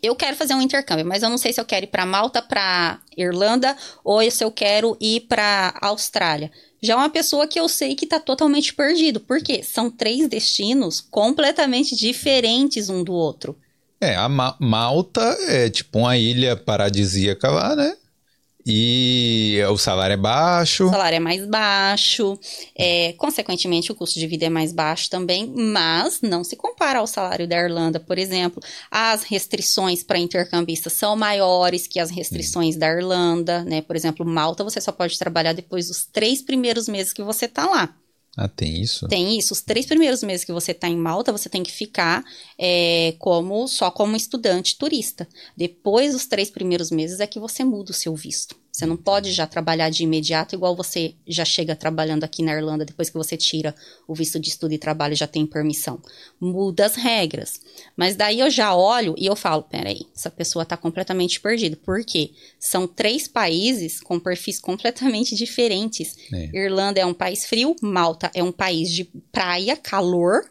[0.04, 2.42] eu quero fazer um intercâmbio, mas eu não sei se eu quero ir pra Malta,
[2.42, 6.52] pra Irlanda ou se eu quero ir pra Austrália.
[6.82, 9.20] Já é uma pessoa que eu sei que tá totalmente perdido.
[9.20, 9.62] Por quê?
[9.64, 13.58] São três destinos completamente diferentes um do outro.
[14.00, 17.98] É, a Ma- Malta é tipo uma ilha paradisíaca lá, né?
[18.72, 20.86] E o salário é baixo.
[20.86, 22.40] O salário é mais baixo,
[22.76, 27.08] é, consequentemente o custo de vida é mais baixo também, mas não se compara ao
[27.08, 28.62] salário da Irlanda, por exemplo.
[28.92, 33.82] As restrições para intercambistas são maiores que as restrições da Irlanda, né?
[33.82, 37.66] Por exemplo, Malta você só pode trabalhar depois dos três primeiros meses que você tá
[37.66, 37.96] lá.
[38.38, 39.08] Ah, tem isso?
[39.08, 42.24] Tem isso, os três primeiros meses que você está em Malta, você tem que ficar
[42.58, 45.28] é, como só como estudante turista.
[45.58, 48.56] Depois dos três primeiros meses é que você muda o seu visto.
[48.80, 52.86] Você não pode já trabalhar de imediato igual você já chega trabalhando aqui na Irlanda
[52.86, 53.76] depois que você tira
[54.08, 56.02] o visto de estudo e trabalho já tem permissão.
[56.40, 57.60] Muda as regras.
[57.98, 61.76] Mas daí eu já olho e eu falo, peraí, essa pessoa está completamente perdida.
[61.76, 62.32] Por quê?
[62.58, 66.16] São três países com perfis completamente diferentes.
[66.34, 66.50] É.
[66.58, 70.50] Irlanda é um país frio, Malta é um país de praia, calor,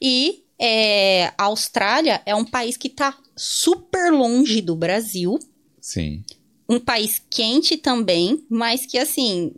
[0.00, 5.38] e é, a Austrália é um país que está super longe do Brasil.
[5.78, 6.24] Sim
[6.68, 9.52] um país quente também, mas que assim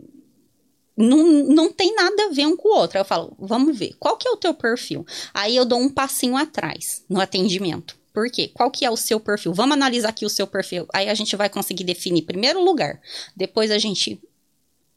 [0.97, 2.99] não, não tem nada a ver um com o outro.
[2.99, 5.07] Eu falo, vamos ver, qual que é o teu perfil?
[5.33, 7.97] Aí eu dou um passinho atrás no atendimento.
[8.13, 8.51] Por quê?
[8.53, 9.55] Qual que é o seu perfil?
[9.55, 10.89] Vamos analisar aqui o seu perfil.
[10.93, 13.01] Aí a gente vai conseguir definir primeiro lugar.
[13.37, 14.21] Depois a gente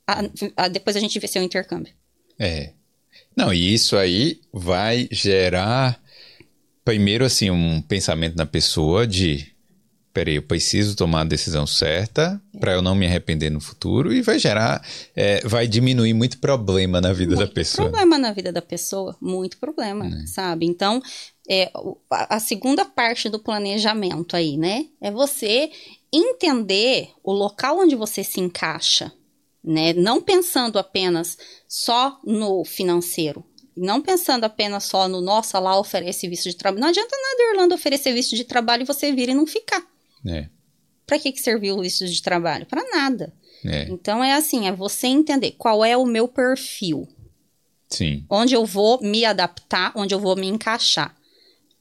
[0.07, 0.23] a,
[0.57, 1.93] a, depois a gente vê seu intercâmbio.
[2.39, 2.73] É.
[3.35, 6.01] Não, e isso aí vai gerar
[6.83, 9.53] primeiro assim um pensamento na pessoa de
[10.13, 14.21] peraí, eu preciso tomar a decisão certa para eu não me arrepender no futuro e
[14.21, 17.89] vai gerar, é, vai diminuir muito problema na vida muito da pessoa.
[17.89, 20.27] problema na vida da pessoa, muito problema, é.
[20.27, 20.65] sabe?
[20.65, 21.01] Então,
[21.49, 21.71] é,
[22.09, 25.71] a segunda parte do planejamento aí, né, é você
[26.13, 29.11] entender o local onde você se encaixa,
[29.63, 29.93] né?
[29.93, 33.45] Não pensando apenas só no financeiro,
[33.75, 36.81] não pensando apenas só no nossa lá oferece visto de trabalho.
[36.81, 39.90] Não adianta nada a Irlanda oferecer visto de trabalho e você vir e não ficar.
[40.25, 40.47] É.
[41.05, 42.65] Para que, que serviu o visto de trabalho?
[42.65, 43.33] Para nada.
[43.65, 43.83] É.
[43.89, 47.07] Então é assim, é você entender qual é o meu perfil.
[47.89, 48.25] Sim.
[48.29, 51.15] Onde eu vou me adaptar, onde eu vou me encaixar.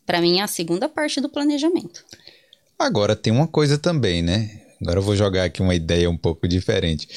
[0.05, 2.05] Para mim é a segunda parte do planejamento.
[2.79, 4.62] Agora tem uma coisa também, né?
[4.83, 7.09] Agora eu vou jogar aqui uma ideia um pouco diferente.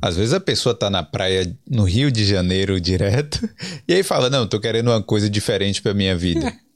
[0.00, 3.48] Às vezes a pessoa tá na praia no Rio de Janeiro direto
[3.88, 6.54] e aí fala: "Não, tô querendo uma coisa diferente para minha vida".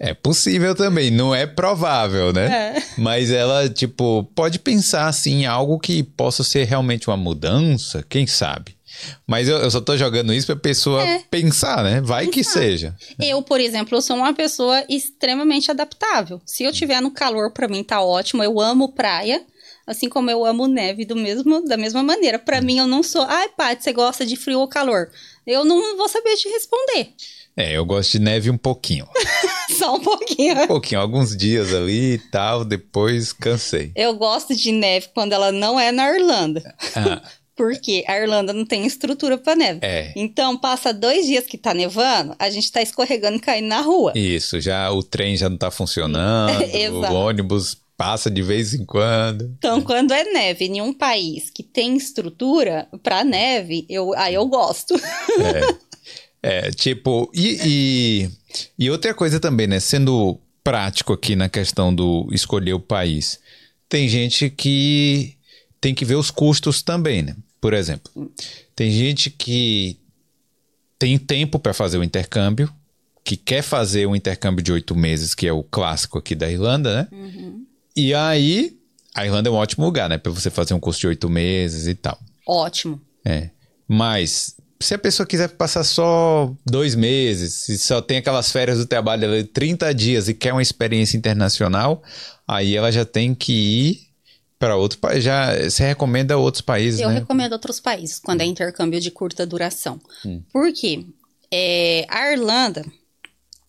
[0.00, 2.76] É possível também, não é provável, né?
[2.76, 2.82] É.
[2.96, 8.26] Mas ela, tipo, pode pensar assim em algo que possa ser realmente uma mudança, quem
[8.26, 8.78] sabe?
[9.26, 11.22] Mas eu, eu só tô jogando isso pra pessoa é.
[11.30, 12.00] pensar, né?
[12.00, 12.32] Vai pensar.
[12.32, 12.96] que seja.
[13.20, 16.40] Eu, por exemplo, eu sou uma pessoa extremamente adaptável.
[16.46, 18.42] Se eu tiver no calor, para mim tá ótimo.
[18.42, 19.44] Eu amo praia,
[19.86, 22.38] assim como eu amo neve do mesmo, da mesma maneira.
[22.38, 25.10] Para mim, eu não sou, ai, Paty, você gosta de frio ou calor?
[25.46, 27.14] Eu não vou saber te responder.
[27.58, 29.04] É, eu gosto de neve um pouquinho.
[29.76, 30.62] Só um pouquinho.
[30.62, 33.90] Um pouquinho, alguns dias ali e tal, depois cansei.
[33.96, 36.62] Eu gosto de neve quando ela não é na Irlanda.
[36.94, 37.20] Ah.
[37.56, 39.80] Porque a Irlanda não tem estrutura para neve.
[39.82, 40.12] É.
[40.14, 44.12] Então, passa dois dias que tá nevando, a gente tá escorregando e caindo na rua.
[44.14, 46.52] Isso, já o trem já não tá funcionando,
[47.10, 49.52] o ônibus passa de vez em quando.
[49.58, 54.46] Então, quando é neve em um país que tem estrutura para neve, eu, aí eu
[54.46, 54.94] gosto.
[54.94, 55.87] É.
[56.42, 58.30] É, tipo, e, e,
[58.78, 59.80] e, outra coisa também, né?
[59.80, 63.40] Sendo prático aqui na questão do escolher o país,
[63.88, 65.36] tem gente que
[65.80, 67.36] tem que ver os custos também, né?
[67.60, 68.32] Por exemplo,
[68.76, 69.98] tem gente que
[70.98, 72.72] tem tempo para fazer o intercâmbio,
[73.24, 77.02] que quer fazer um intercâmbio de oito meses, que é o clássico aqui da Irlanda,
[77.02, 77.08] né?
[77.10, 77.66] Uhum.
[77.96, 78.78] E aí,
[79.14, 80.18] a Irlanda é um ótimo lugar, né?
[80.18, 82.18] Para você fazer um curso de oito meses e tal.
[82.46, 83.00] Ótimo.
[83.24, 83.50] É.
[83.88, 88.86] Mas se a pessoa quiser passar só dois meses, se só tem aquelas férias do
[88.86, 92.02] trabalho de 30 dias e quer uma experiência internacional,
[92.46, 94.08] aí ela já tem que ir
[94.58, 95.24] para outro país.
[95.24, 97.16] Já você recomenda outros países, Eu né?
[97.16, 100.00] recomendo outros países quando é intercâmbio de curta duração.
[100.24, 100.42] Hum.
[100.52, 101.04] Por quê?
[101.50, 102.84] É, a Irlanda,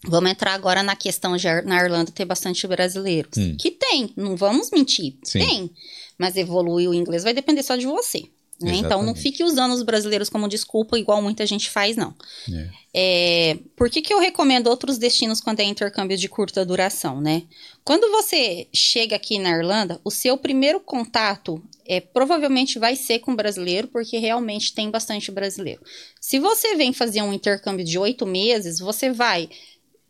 [0.07, 3.37] vamos entrar agora na questão de na Irlanda ter bastante brasileiros.
[3.37, 3.55] Hum.
[3.59, 5.15] Que tem, não vamos mentir.
[5.23, 5.39] Sim.
[5.39, 5.71] Tem.
[6.17, 8.23] Mas evoluir o inglês vai depender só de você.
[8.61, 8.75] Né?
[8.75, 12.13] Então não fique usando os brasileiros como desculpa, igual muita gente faz, não.
[12.51, 12.69] É.
[12.93, 17.43] É, por que, que eu recomendo outros destinos quando é intercâmbio de curta duração, né?
[17.85, 23.35] Quando você chega aqui na Irlanda, o seu primeiro contato é, provavelmente vai ser com
[23.35, 25.81] brasileiro, porque realmente tem bastante brasileiro.
[26.19, 29.49] Se você vem fazer um intercâmbio de oito meses, você vai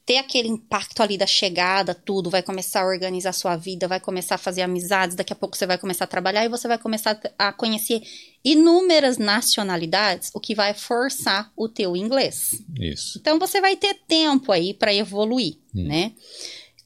[0.09, 4.33] ter aquele impacto ali da chegada, tudo, vai começar a organizar sua vida, vai começar
[4.33, 7.21] a fazer amizades, daqui a pouco você vai começar a trabalhar e você vai começar
[7.37, 8.01] a conhecer
[8.43, 12.53] inúmeras nacionalidades, o que vai forçar o teu inglês.
[12.75, 13.19] Isso.
[13.21, 15.83] Então você vai ter tempo aí para evoluir, hum.
[15.83, 16.13] né?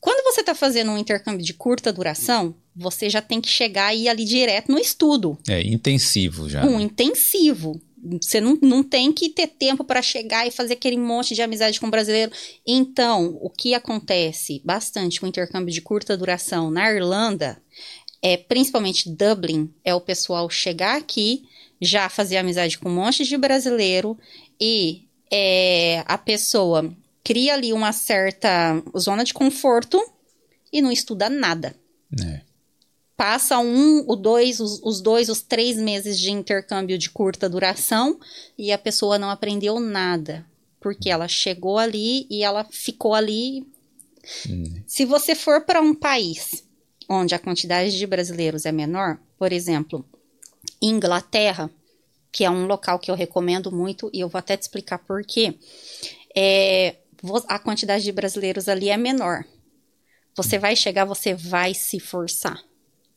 [0.01, 4.01] Quando você está fazendo um intercâmbio de curta duração, você já tem que chegar e
[4.01, 5.37] ir ali direto no estudo.
[5.47, 6.65] É intensivo já.
[6.65, 7.81] Um intensivo.
[8.21, 11.79] Você não, não tem que ter tempo para chegar e fazer aquele monte de amizade
[11.79, 12.31] com o brasileiro.
[12.67, 17.61] Então, o que acontece bastante com intercâmbio de curta duração na Irlanda,
[18.21, 21.43] é principalmente Dublin, é o pessoal chegar aqui,
[21.81, 24.17] já fazer amizade com um monte de brasileiro
[24.59, 29.99] e é, a pessoa cria ali uma certa zona de conforto
[30.71, 31.75] e não estuda nada.
[32.23, 32.41] É.
[33.15, 38.19] passa um, o dois, os, os, dois, os três meses de intercâmbio de curta duração
[38.57, 40.45] e a pessoa não aprendeu nada.
[40.79, 43.65] Porque ela chegou ali e ela ficou ali.
[44.49, 44.81] Hum.
[44.85, 46.63] Se você for para um país
[47.09, 50.05] onde a quantidade de brasileiros é menor, por exemplo,
[50.81, 51.69] Inglaterra,
[52.31, 55.23] que é um local que eu recomendo muito, e eu vou até te explicar por
[55.23, 55.57] quê.
[56.35, 56.95] É,
[57.47, 59.45] a quantidade de brasileiros ali é menor.
[60.35, 62.59] Você vai chegar, você vai se forçar.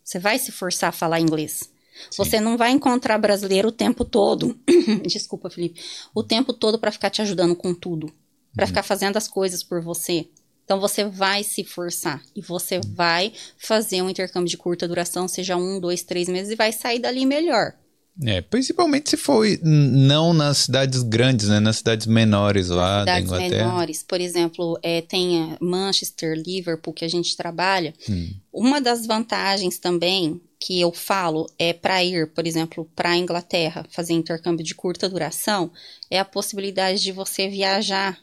[0.07, 1.69] Você vai se forçar a falar inglês.
[2.11, 2.17] Sim.
[2.19, 4.57] Você não vai encontrar brasileiro o tempo todo.
[5.03, 5.81] Desculpa, Felipe.
[6.15, 8.13] O tempo todo para ficar te ajudando com tudo,
[8.55, 8.69] para uhum.
[8.69, 10.29] ficar fazendo as coisas por você.
[10.65, 12.95] Então você vai se forçar e você uhum.
[12.95, 17.01] vai fazer um intercâmbio de curta duração, seja um, dois, três meses, e vai sair
[17.01, 17.75] dali melhor.
[18.25, 21.61] É, principalmente se for não nas cidades grandes, né?
[21.61, 23.69] Nas cidades menores lá cidades da Inglaterra.
[23.69, 27.93] menores, por exemplo, é, tem Manchester, Liverpool, que a gente trabalha.
[28.09, 28.31] Hum.
[28.53, 33.87] Uma das vantagens também que eu falo é para ir, por exemplo, para a Inglaterra,
[33.91, 35.71] fazer intercâmbio de curta duração,
[36.11, 38.19] é a possibilidade de você viajar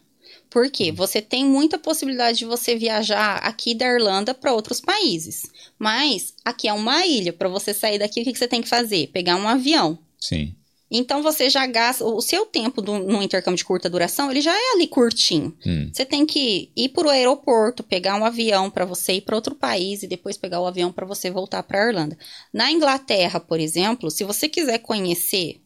[0.53, 0.91] por quê?
[0.91, 0.95] Uhum.
[0.95, 5.49] Você tem muita possibilidade de você viajar aqui da Irlanda para outros países.
[5.79, 7.33] Mas aqui é uma ilha.
[7.33, 9.07] Para você sair daqui, o que, que você tem que fazer?
[9.07, 9.97] Pegar um avião.
[10.19, 10.53] Sim.
[10.91, 14.53] Então você já gasta o seu tempo do, no intercâmbio de curta duração, ele já
[14.53, 15.57] é ali curtinho.
[15.65, 15.89] Hum.
[15.91, 19.55] Você tem que ir para o aeroporto, pegar um avião para você ir para outro
[19.55, 22.15] país e depois pegar o avião para você voltar para a Irlanda.
[22.53, 25.59] Na Inglaterra, por exemplo, se você quiser conhecer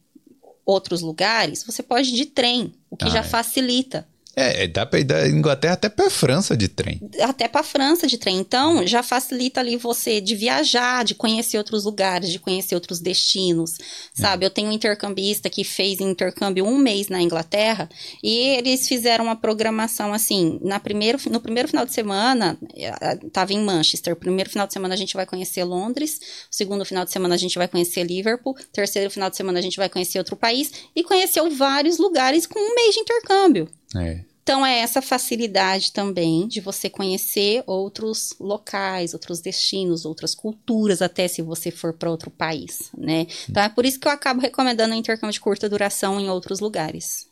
[0.64, 3.24] outros lugares, você pode ir de trem, o que ah, já é.
[3.24, 4.08] facilita.
[4.38, 7.00] É, é, dá pra ir da Inglaterra até pra França de trem.
[7.20, 8.38] Até pra França de trem.
[8.38, 13.76] Então, já facilita ali você de viajar, de conhecer outros lugares, de conhecer outros destinos,
[14.14, 14.44] sabe?
[14.44, 14.46] É.
[14.46, 17.88] Eu tenho um intercambista que fez intercâmbio um mês na Inglaterra
[18.22, 22.92] e eles fizeram uma programação assim, na primeiro, no primeiro final de semana, eh,
[23.32, 27.10] tava em Manchester, primeiro final de semana a gente vai conhecer Londres, segundo final de
[27.10, 30.36] semana a gente vai conhecer Liverpool, terceiro final de semana a gente vai conhecer outro
[30.36, 33.68] país e conheceu vários lugares com um mês de intercâmbio.
[33.96, 34.24] É.
[34.42, 41.28] Então, é essa facilidade também de você conhecer outros locais, outros destinos, outras culturas, até
[41.28, 43.26] se você for para outro país, né?
[43.46, 46.60] Então, é por isso que eu acabo recomendando o intercâmbio de curta duração em outros
[46.60, 47.26] lugares.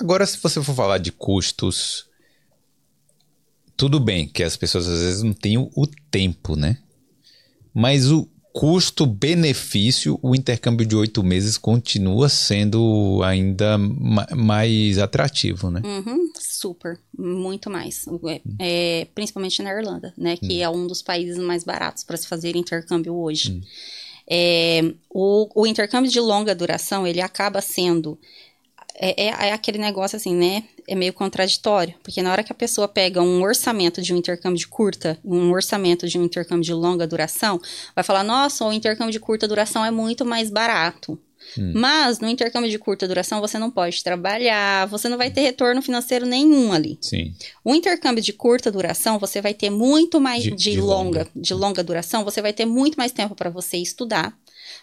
[0.00, 2.08] Agora, se você for falar de custos,
[3.76, 6.78] tudo bem que as pessoas às vezes não têm o tempo, né?
[7.72, 15.80] Mas o, custo-benefício, o intercâmbio de oito meses continua sendo ainda ma mais atrativo, né?
[15.84, 18.04] Uhum, super, muito mais.
[18.26, 20.36] É, é, principalmente na Irlanda, né?
[20.36, 20.62] Que hum.
[20.62, 23.52] é um dos países mais baratos para se fazer intercâmbio hoje.
[23.52, 23.60] Hum.
[24.28, 28.18] É, o, o intercâmbio de longa duração, ele acaba sendo
[29.00, 30.64] é, é, é, aquele negócio assim, né?
[30.86, 34.58] É meio contraditório, porque na hora que a pessoa pega um orçamento de um intercâmbio
[34.58, 37.60] de curta, um orçamento de um intercâmbio de longa duração,
[37.94, 41.18] vai falar: nossa, o intercâmbio de curta duração é muito mais barato.
[41.56, 41.72] Hum.
[41.74, 45.80] Mas no intercâmbio de curta duração você não pode trabalhar, você não vai ter retorno
[45.80, 46.98] financeiro nenhum ali.
[47.00, 47.32] Sim.
[47.64, 51.30] O intercâmbio de curta duração você vai ter muito mais de, de, de longa, longa,
[51.34, 54.36] de longa duração, você vai ter muito mais tempo para você estudar,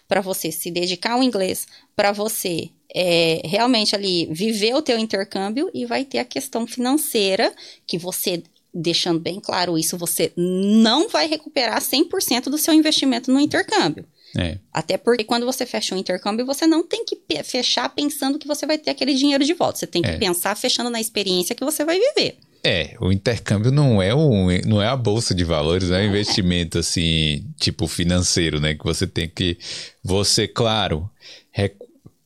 [0.08, 5.70] para você se dedicar ao inglês, para você é, realmente ali viver o teu intercâmbio
[5.74, 7.52] e vai ter a questão financeira
[7.86, 8.42] que você
[8.72, 14.06] deixando bem claro isso, você não vai recuperar 100% do seu investimento no intercâmbio.
[14.36, 14.58] É.
[14.70, 18.66] Até porque quando você fecha um intercâmbio, você não tem que fechar pensando que você
[18.66, 19.78] vai ter aquele dinheiro de volta.
[19.78, 20.18] Você tem que é.
[20.18, 22.36] pensar fechando na experiência que você vai viver.
[22.66, 26.78] É, o intercâmbio não é, um, não é a bolsa de valores, é um investimento
[26.78, 28.74] assim, tipo financeiro, né?
[28.74, 29.56] Que você tem que.
[30.02, 31.08] Você, claro,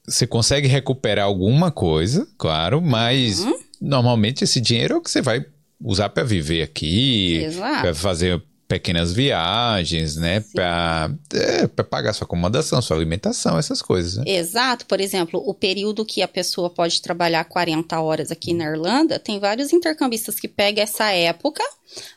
[0.07, 3.59] você consegue recuperar alguma coisa, claro, mas uhum.
[3.81, 5.45] normalmente esse dinheiro é o que você vai
[5.79, 7.47] usar para viver aqui,
[7.83, 10.45] para fazer pequenas viagens, né?
[10.55, 14.19] Para é, pagar sua acomodação, sua alimentação, essas coisas.
[14.19, 14.23] Né?
[14.29, 14.87] Exato.
[14.87, 19.41] Por exemplo, o período que a pessoa pode trabalhar 40 horas aqui na Irlanda, tem
[19.41, 21.65] vários intercambistas que pegam essa época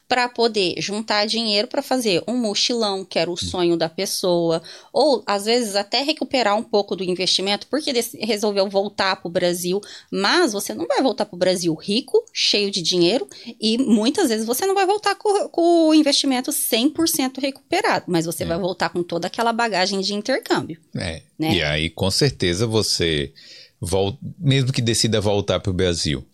[0.08, 5.24] para poder juntar dinheiro para fazer um mochilão, que era o sonho da pessoa, ou
[5.26, 9.82] às vezes até recuperar um pouco do investimento, porque resolveu voltar para o Brasil,
[10.12, 13.28] mas você não vai voltar para o Brasil rico, cheio de dinheiro,
[13.60, 18.44] e muitas vezes você não vai voltar com, com o investimento 100% recuperado, mas você
[18.44, 18.48] é.
[18.48, 20.80] vai voltar com toda aquela bagagem de intercâmbio.
[20.96, 21.24] É.
[21.40, 21.56] Né?
[21.56, 23.34] E aí, com certeza, você,
[23.82, 26.26] volta, mesmo que decida voltar para o Brasil,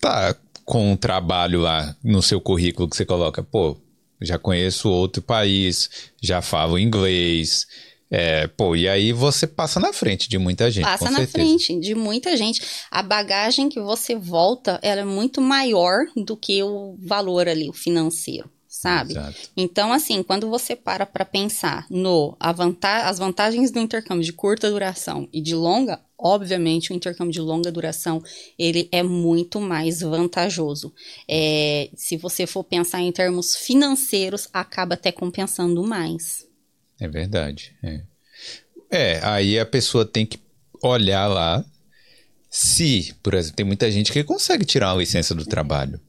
[0.00, 0.34] tá
[0.72, 3.76] com um trabalho lá no seu currículo que você coloca, pô,
[4.22, 7.66] já conheço outro país, já falo inglês.
[8.10, 10.84] É, pô, e aí você passa na frente de muita gente.
[10.84, 11.32] Passa na certeza.
[11.32, 12.62] frente de muita gente.
[12.90, 17.74] A bagagem que você volta, ela é muito maior do que o valor ali, o
[17.74, 18.50] financeiro
[18.82, 19.12] sabe?
[19.12, 19.36] Exato.
[19.56, 24.68] Então, assim, quando você para para pensar no vanta as vantagens do intercâmbio de curta
[24.68, 28.20] duração e de longa, obviamente o intercâmbio de longa duração
[28.58, 30.92] ele é muito mais vantajoso.
[31.28, 36.44] É, se você for pensar em termos financeiros, acaba até compensando mais.
[37.00, 37.76] É verdade.
[37.84, 38.02] É.
[38.90, 40.40] é, aí a pessoa tem que
[40.82, 41.64] olhar lá
[42.50, 46.00] se, por exemplo, tem muita gente que consegue tirar a licença do trabalho.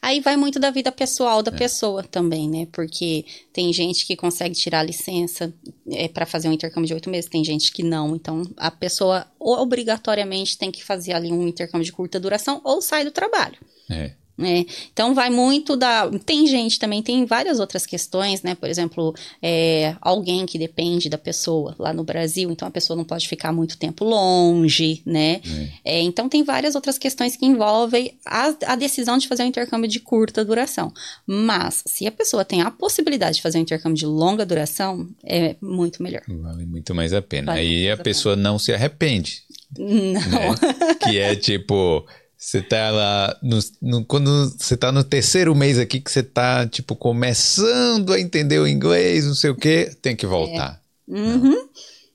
[0.00, 1.56] Aí vai muito da vida pessoal da é.
[1.56, 2.66] pessoa também, né?
[2.72, 5.52] Porque tem gente que consegue tirar a licença
[5.90, 8.14] é, para fazer um intercâmbio de oito meses, tem gente que não.
[8.16, 13.04] Então, a pessoa obrigatoriamente tem que fazer ali um intercâmbio de curta duração ou sai
[13.04, 13.58] do trabalho.
[13.90, 14.12] É.
[14.38, 14.66] Né?
[14.92, 16.08] Então vai muito da.
[16.24, 18.54] Tem gente também, tem várias outras questões, né?
[18.54, 19.12] Por exemplo,
[19.42, 23.52] é, alguém que depende da pessoa lá no Brasil, então a pessoa não pode ficar
[23.52, 25.40] muito tempo longe, né?
[25.84, 25.98] É.
[25.98, 29.90] É, então tem várias outras questões que envolvem a, a, decisão de fazer um intercâmbio
[29.90, 30.92] de curta duração.
[31.26, 35.56] Mas se a pessoa tem a possibilidade de fazer um intercâmbio de longa duração, é
[35.60, 36.22] muito melhor.
[36.28, 37.46] Vale muito mais a pena.
[37.46, 39.42] Vale Aí a, a pessoa não se arrepende.
[39.76, 40.52] Não.
[40.52, 40.94] Né?
[41.02, 42.06] que é tipo.
[42.38, 46.68] Você tá lá, no, no, quando você tá no terceiro mês aqui, que você tá,
[46.68, 50.80] tipo, começando a entender o inglês, não sei o quê, tem que voltar.
[51.10, 51.12] É.
[51.12, 51.68] Uhum.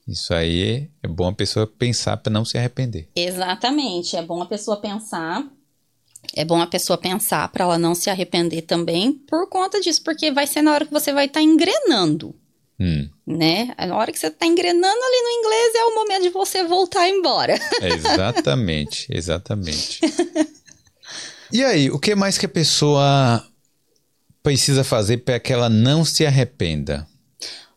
[0.08, 3.10] Isso aí é bom a pessoa pensar para não se arrepender.
[3.14, 5.46] Exatamente, é bom a pessoa pensar.
[6.34, 10.32] É bom a pessoa pensar para ela não se arrepender também por conta disso, porque
[10.32, 12.34] vai ser na hora que você vai estar tá engrenando.
[12.80, 13.08] Hum.
[13.26, 13.74] Né?
[13.78, 17.08] Na hora que você está engrenando ali no inglês é o momento de você voltar
[17.08, 17.58] embora.
[17.82, 20.02] É exatamente, exatamente.
[21.52, 23.46] e aí, o que mais que a pessoa
[24.42, 27.08] precisa fazer para que ela não se arrependa?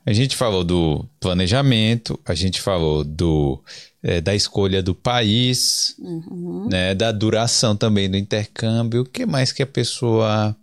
[0.04, 3.60] A gente falou do planejamento, a gente falou do,
[4.02, 6.68] é, da escolha do país, uhum.
[6.70, 9.02] né, da duração também do intercâmbio.
[9.02, 10.56] O que mais que a pessoa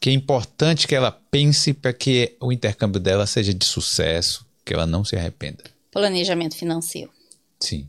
[0.00, 4.74] que é importante que ela pense para que o intercâmbio dela seja de sucesso, que
[4.74, 5.64] ela não se arrependa.
[5.90, 7.10] Planejamento financeiro.
[7.58, 7.88] Sim.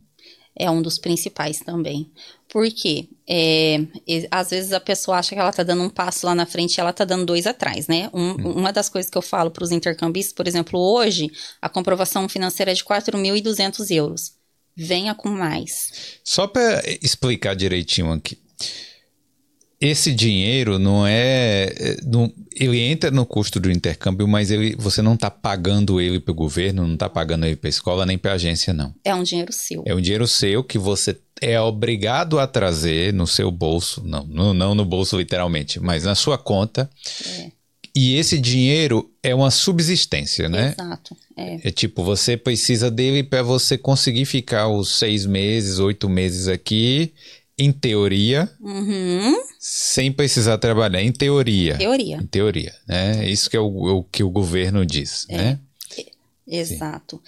[0.56, 2.10] É um dos principais também.
[2.50, 3.80] Porque é,
[4.32, 6.80] às vezes a pessoa acha que ela está dando um passo lá na frente e
[6.80, 8.10] ela está dando dois atrás, né?
[8.14, 8.54] Um, hum.
[8.54, 11.30] Uma das coisas que eu falo para os intercambistas, por exemplo, hoje
[11.62, 14.32] a comprovação financeira é de 4.200 euros.
[14.76, 16.20] Venha com mais.
[16.24, 18.40] Só para explicar direitinho aqui
[19.80, 21.98] esse dinheiro não é, é.
[22.04, 26.32] Não, ele entra no custo do intercâmbio, mas ele, você não está pagando ele para
[26.32, 28.94] o governo, não está pagando ele para a escola nem para a agência, não.
[29.04, 29.84] É um dinheiro seu.
[29.86, 34.54] É um dinheiro seu que você é obrigado a trazer no seu bolso, não, no,
[34.54, 36.90] não no bolso literalmente, mas na sua conta.
[37.26, 37.52] É.
[37.96, 40.76] E esse dinheiro é uma subsistência, né?
[40.78, 41.18] Exato.
[41.36, 46.48] É, é tipo, você precisa dele para você conseguir ficar os seis meses, oito meses
[46.48, 47.14] aqui
[47.58, 49.36] em teoria, uhum.
[49.60, 51.02] sem precisar trabalhar.
[51.02, 51.78] Em teoria.
[51.78, 52.18] Teoria.
[52.18, 53.28] Em teoria, né?
[53.28, 55.38] Isso que é o, o que o governo diz, é.
[55.38, 55.60] né?
[56.48, 57.22] Exato.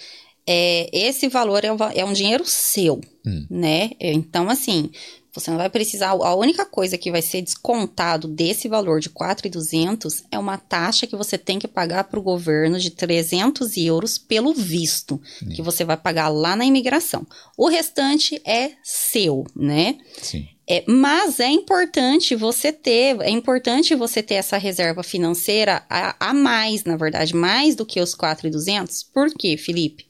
[0.46, 3.46] É, esse valor é, é um dinheiro seu, hum.
[3.50, 3.90] né?
[4.00, 4.90] Então, assim,
[5.32, 6.10] você não vai precisar.
[6.10, 11.16] A única coisa que vai ser descontado desse valor de 4,200 é uma taxa que
[11.16, 15.50] você tem que pagar para o governo de 300 euros pelo visto, Sim.
[15.50, 17.26] que você vai pagar lá na imigração.
[17.56, 19.98] O restante é seu, né?
[20.20, 20.48] Sim.
[20.68, 26.32] É, mas é importante você ter, é importante você ter essa reserva financeira a, a
[26.32, 29.02] mais, na verdade, mais do que os 4,200.
[29.02, 30.06] Por quê, Felipe?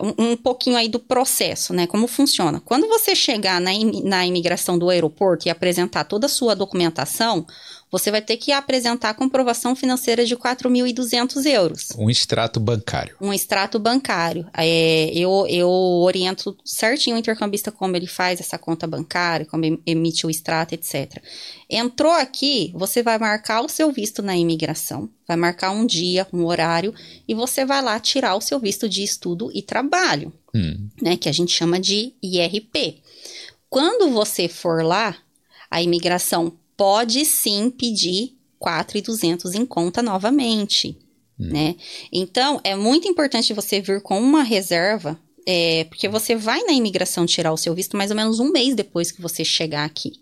[0.00, 1.86] Um, pouquinho aí do processo, né?
[1.86, 2.60] Como funciona.
[2.60, 3.70] Quando você chegar na,
[4.04, 7.46] na imigração do aeroporto e apresentar toda a sua documentação,
[7.90, 11.88] você vai ter que apresentar a comprovação financeira de 4.200 euros.
[11.96, 13.16] Um extrato bancário.
[13.20, 14.46] Um extrato bancário.
[14.56, 20.26] É, eu, eu oriento certinho o intercambista como ele faz essa conta bancária, como emite
[20.26, 21.22] o extrato, etc.
[21.70, 26.44] Entrou aqui, você vai marcar o seu visto na imigração, vai marcar um dia, um
[26.44, 26.92] horário,
[27.26, 30.88] e você vai lá tirar o seu visto de estudo e trabalho, hum.
[31.00, 31.16] né?
[31.16, 33.00] Que a gente chama de IRP.
[33.70, 35.16] Quando você for lá,
[35.70, 40.98] a imigração pode sim pedir 4,200 em conta novamente,
[41.38, 41.48] hum.
[41.52, 41.76] né?
[42.12, 47.26] Então, é muito importante você vir com uma reserva, é, porque você vai na imigração
[47.26, 50.12] tirar o seu visto mais ou menos um mês depois que você chegar aqui.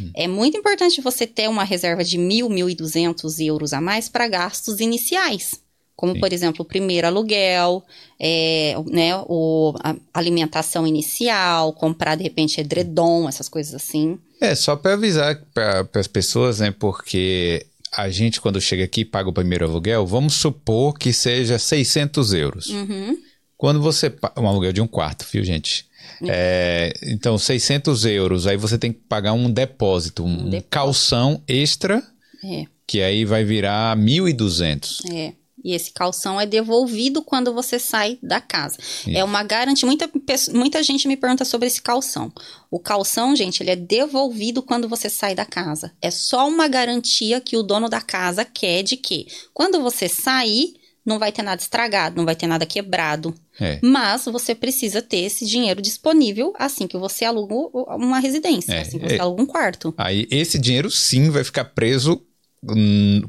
[0.00, 0.10] Hum.
[0.14, 4.08] É muito importante você ter uma reserva de mil, mil e duzentos euros a mais
[4.08, 5.60] para gastos iniciais.
[5.98, 6.20] Como, Sim.
[6.20, 7.82] por exemplo, o primeiro aluguel,
[8.20, 14.16] é, né, o, a alimentação inicial, comprar, de repente, edredom, essas coisas assim.
[14.40, 16.70] É, só para avisar para as pessoas, né?
[16.70, 21.58] Porque a gente, quando chega aqui e paga o primeiro aluguel, vamos supor que seja
[21.58, 22.66] 600 euros.
[22.68, 23.18] Uhum.
[23.56, 24.14] Quando você.
[24.38, 25.84] Um aluguel de um quarto, viu, gente?
[26.28, 30.68] É, então, 600 euros, aí você tem que pagar um depósito, um, depósito.
[30.70, 32.00] calção extra
[32.44, 32.66] É.
[32.86, 35.00] que aí vai virar 1.200.
[35.12, 35.32] É.
[35.64, 38.78] E esse calção é devolvido quando você sai da casa.
[39.08, 39.86] É uma garantia.
[39.86, 40.10] Muita,
[40.52, 42.32] muita gente me pergunta sobre esse calção.
[42.70, 45.92] O calção, gente, ele é devolvido quando você sai da casa.
[46.00, 50.74] É só uma garantia que o dono da casa quer de que quando você sair,
[51.04, 53.34] não vai ter nada estragado, não vai ter nada quebrado.
[53.58, 53.80] É.
[53.82, 57.54] Mas você precisa ter esse dinheiro disponível assim que você aluga
[57.96, 59.20] uma residência, É, assim que você é.
[59.20, 59.92] aluga um quarto.
[59.96, 62.22] Aí esse dinheiro sim vai ficar preso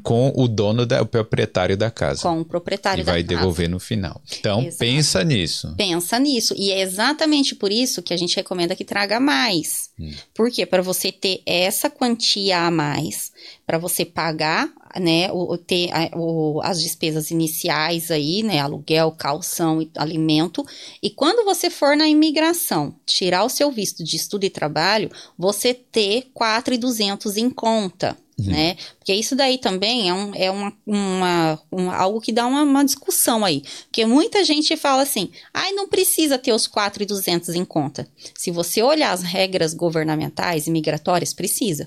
[0.02, 2.22] com o dono, da, o proprietário da casa.
[2.22, 3.36] Com o proprietário e da vai casa.
[3.36, 4.20] devolver no final.
[4.38, 4.78] Então, Exato.
[4.78, 5.74] pensa nisso.
[5.76, 6.54] Pensa nisso.
[6.56, 9.90] E é exatamente por isso que a gente recomenda que traga mais.
[9.98, 10.12] Hum.
[10.34, 10.66] Por quê?
[10.66, 13.32] Para você ter essa quantia a mais,
[13.66, 14.68] para você pagar,
[14.98, 20.66] né, o, o- ter a- o- as despesas iniciais aí, né, aluguel, calção e alimento.
[21.02, 25.72] E quando você for na imigração, tirar o seu visto de estudo e trabalho, você
[25.72, 28.16] ter 4.200 em conta.
[28.48, 28.76] Né?
[28.98, 32.84] Porque isso daí também é, um, é uma, uma, um- algo que dá uma, uma
[32.84, 33.62] discussão aí.
[33.86, 38.06] Porque muita gente fala assim, ai, não precisa ter os 4.200 em conta.
[38.36, 41.86] Se você olhar as regras governamentais e migratórias, precisa.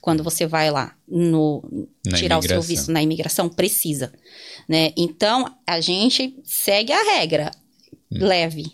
[0.00, 1.62] Quando você vai lá no
[2.04, 2.62] Na tirar o seu imigração.
[2.62, 4.12] visto na imigração, precisa.
[4.68, 4.92] Né?
[4.96, 7.50] Então, a gente segue a regra.
[8.12, 8.18] Hum.
[8.20, 8.72] Leve.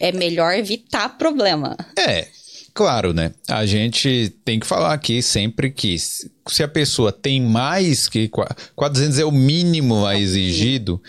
[0.00, 1.76] É melhor evitar problema.
[1.98, 2.28] É,
[2.76, 3.32] claro, né?
[3.48, 8.54] A gente tem que falar aqui sempre que se a pessoa tem mais que qua-
[8.76, 11.02] 400 é o mínimo a exigido,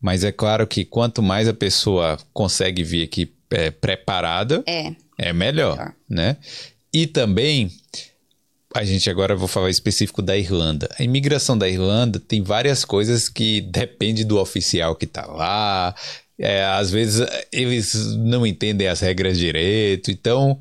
[0.00, 4.92] mas é claro que quanto mais a pessoa consegue vir aqui é, preparada, É.
[5.18, 5.94] é melhor, Melhor.
[6.08, 6.36] né?
[6.92, 7.70] E também,
[8.74, 10.88] a gente agora vou falar específico da Irlanda.
[10.98, 15.94] A imigração da Irlanda tem várias coisas que depende do oficial que tá lá.
[16.36, 20.58] É, às vezes eles não entendem as regras direito, então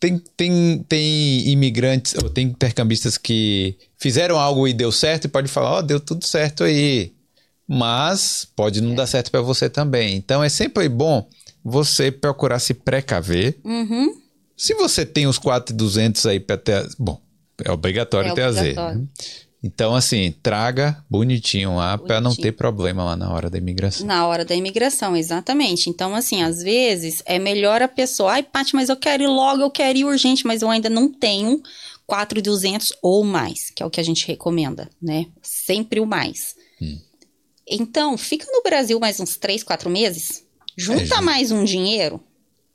[0.00, 5.46] tem, tem, tem imigrantes, ou tem intercambistas que fizeram algo e deu certo e pode
[5.48, 7.12] falar, ó, deu tudo certo aí.
[7.68, 10.16] Mas pode não dar certo para você também.
[10.16, 11.28] Então é sempre bom
[11.62, 13.58] você procurar se precaver.
[13.62, 14.14] Uhum.
[14.56, 16.88] Se você tem os 4,200 aí para ter.
[16.98, 17.20] Bom,
[17.64, 18.60] é obrigatório É trazer.
[18.70, 18.98] obrigatório.
[19.02, 19.06] né?
[19.62, 24.06] Então, assim, traga bonitinho lá para não ter problema lá na hora da imigração.
[24.06, 25.90] Na hora da imigração, exatamente.
[25.90, 29.60] Então, assim, às vezes é melhor a pessoa, ai, Paty, mas eu quero ir logo,
[29.60, 31.62] eu quero ir urgente, mas eu ainda não tenho
[32.06, 35.26] 4,200 ou mais, que é o que a gente recomenda, né?
[35.42, 36.56] Sempre o mais.
[37.68, 40.42] Então, fica no Brasil mais uns 3, 4 meses,
[40.76, 42.18] junta É, mais um dinheiro,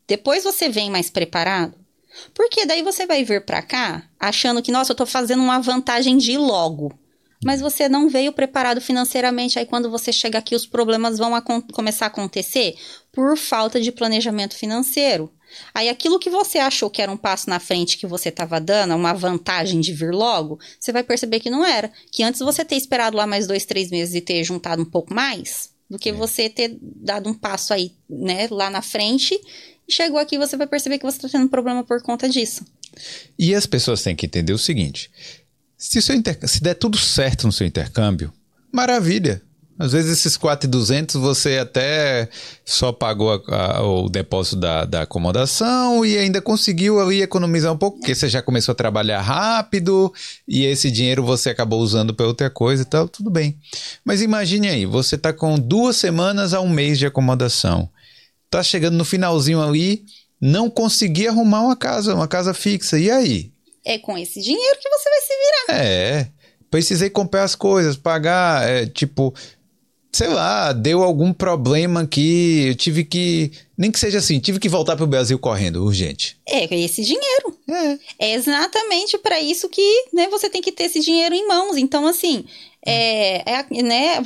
[0.08, 1.74] depois você vem mais preparado.
[2.34, 6.18] Porque daí você vai vir pra cá achando que, nossa, eu tô fazendo uma vantagem
[6.18, 6.93] de ir logo.
[7.43, 9.59] Mas você não veio preparado financeiramente.
[9.59, 12.76] Aí, quando você chega aqui, os problemas vão acon- começar a acontecer
[13.11, 15.32] por falta de planejamento financeiro.
[15.74, 18.95] Aí, aquilo que você achou que era um passo na frente que você estava dando,
[18.95, 21.91] uma vantagem de vir logo, você vai perceber que não era.
[22.11, 25.13] Que antes você ter esperado lá mais dois, três meses e ter juntado um pouco
[25.13, 29.39] mais, do que você ter dado um passo aí, né, lá na frente.
[29.90, 32.66] Chegou aqui, você vai perceber que você está tendo problema por conta disso.
[33.38, 35.12] E as pessoas têm que entender o seguinte:
[35.78, 36.16] se, seu
[36.48, 38.34] se der tudo certo no seu intercâmbio,
[38.72, 39.42] maravilha.
[39.78, 42.30] Às vezes esses 4,200 você até
[42.64, 47.78] só pagou a- a- o depósito da, da acomodação e ainda conseguiu ali economizar um
[47.78, 50.14] pouco, porque você já começou a trabalhar rápido
[50.48, 53.60] e esse dinheiro você acabou usando para outra coisa e tal, tudo bem.
[54.06, 57.90] Mas imagine aí, você tá com duas semanas a um mês de acomodação.
[58.50, 60.06] Tá chegando no finalzinho ali,
[60.39, 62.98] não consegui arrumar uma casa, uma casa fixa.
[62.98, 63.52] E aí?
[63.84, 65.82] É com esse dinheiro que você vai se virar.
[65.84, 66.32] É,
[66.70, 69.34] precisei comprar as coisas, pagar, é, tipo,
[70.16, 74.70] sei lá, deu algum problema aqui, eu tive que, nem que seja assim, tive que
[74.70, 76.39] voltar pro Brasil correndo, urgente.
[76.47, 77.57] É esse dinheiro.
[77.70, 81.76] É, É exatamente para isso que né, você tem que ter esse dinheiro em mãos.
[81.76, 82.45] Então, assim,
[82.86, 84.24] é, é né,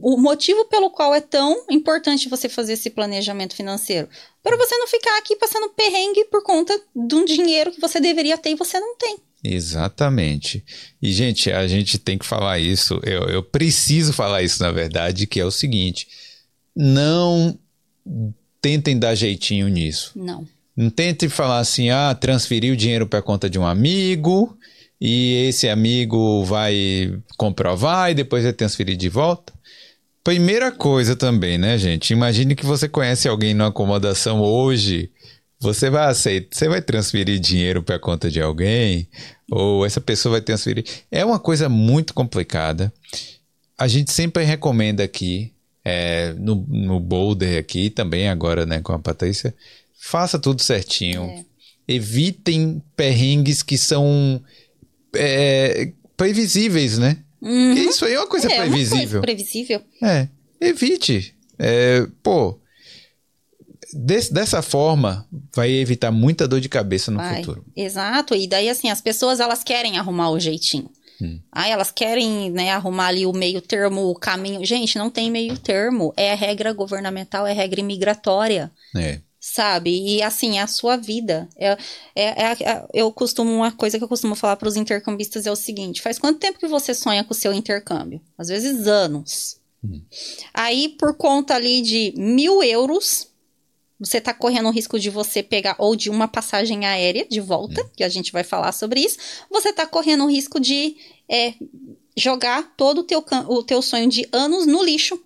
[0.00, 4.08] o motivo pelo qual é tão importante você fazer esse planejamento financeiro.
[4.42, 8.38] Para você não ficar aqui passando perrengue por conta de um dinheiro que você deveria
[8.38, 9.18] ter e você não tem.
[9.54, 10.64] Exatamente.
[11.00, 15.26] E, gente, a gente tem que falar isso, eu, eu preciso falar isso, na verdade,
[15.26, 16.08] que é o seguinte,
[16.74, 17.58] não
[18.60, 20.12] tentem dar jeitinho nisso.
[20.14, 20.46] Não.
[20.76, 24.56] Não tente falar assim, ah, transferir o dinheiro para conta de um amigo
[25.00, 29.52] e esse amigo vai comprovar e depois vai transferir de volta.
[30.22, 32.12] Primeira coisa também, né, gente?
[32.12, 35.10] Imagine que você conhece alguém numa acomodação hoje.
[35.58, 39.08] Você vai aceitar, você vai transferir dinheiro para conta de alguém
[39.50, 40.84] ou essa pessoa vai transferir.
[41.10, 42.92] É uma coisa muito complicada.
[43.78, 45.52] A gente sempre recomenda aqui,
[45.84, 49.54] é, no, no Boulder aqui, também agora, né, com a Patrícia,
[49.98, 51.22] faça tudo certinho.
[51.22, 51.44] É.
[51.88, 54.42] Evitem perrengues que são
[55.14, 57.18] é, previsíveis, né?
[57.40, 57.72] Uhum.
[57.74, 58.92] Isso aí é uma coisa é previsível.
[58.92, 59.82] uma coisa previsível.
[60.02, 60.28] É,
[60.60, 61.34] evite.
[61.58, 62.58] É, pô,
[63.96, 67.36] des- dessa forma, vai evitar muita dor de cabeça no Vai.
[67.36, 67.64] futuro.
[67.74, 68.34] Exato.
[68.34, 70.90] E daí, assim, as pessoas, elas querem arrumar o jeitinho.
[71.20, 71.40] Hum.
[71.50, 74.64] Aí elas querem, né, arrumar ali o meio termo, o caminho.
[74.64, 76.12] Gente, não tem meio termo.
[76.16, 78.70] É regra governamental, é regra imigratória.
[78.94, 79.20] É.
[79.40, 79.90] Sabe?
[80.16, 81.48] E assim, é a sua vida.
[81.56, 81.78] É,
[82.14, 85.50] é, é- é- eu costumo, uma coisa que eu costumo falar para os intercambistas é
[85.52, 88.20] o seguinte: faz quanto tempo que você sonha com o seu intercâmbio?
[88.36, 89.56] Às vezes anos.
[90.52, 93.28] Aí, por conta ali de mil euros,
[93.98, 97.88] você tá correndo o risco de você pegar, ou de uma passagem aérea de volta,
[97.96, 99.18] que a gente vai falar sobre isso,
[99.50, 100.96] você tá correndo o risco de
[101.28, 101.54] é,
[102.16, 105.20] jogar todo o teu, o teu sonho de anos no lixo,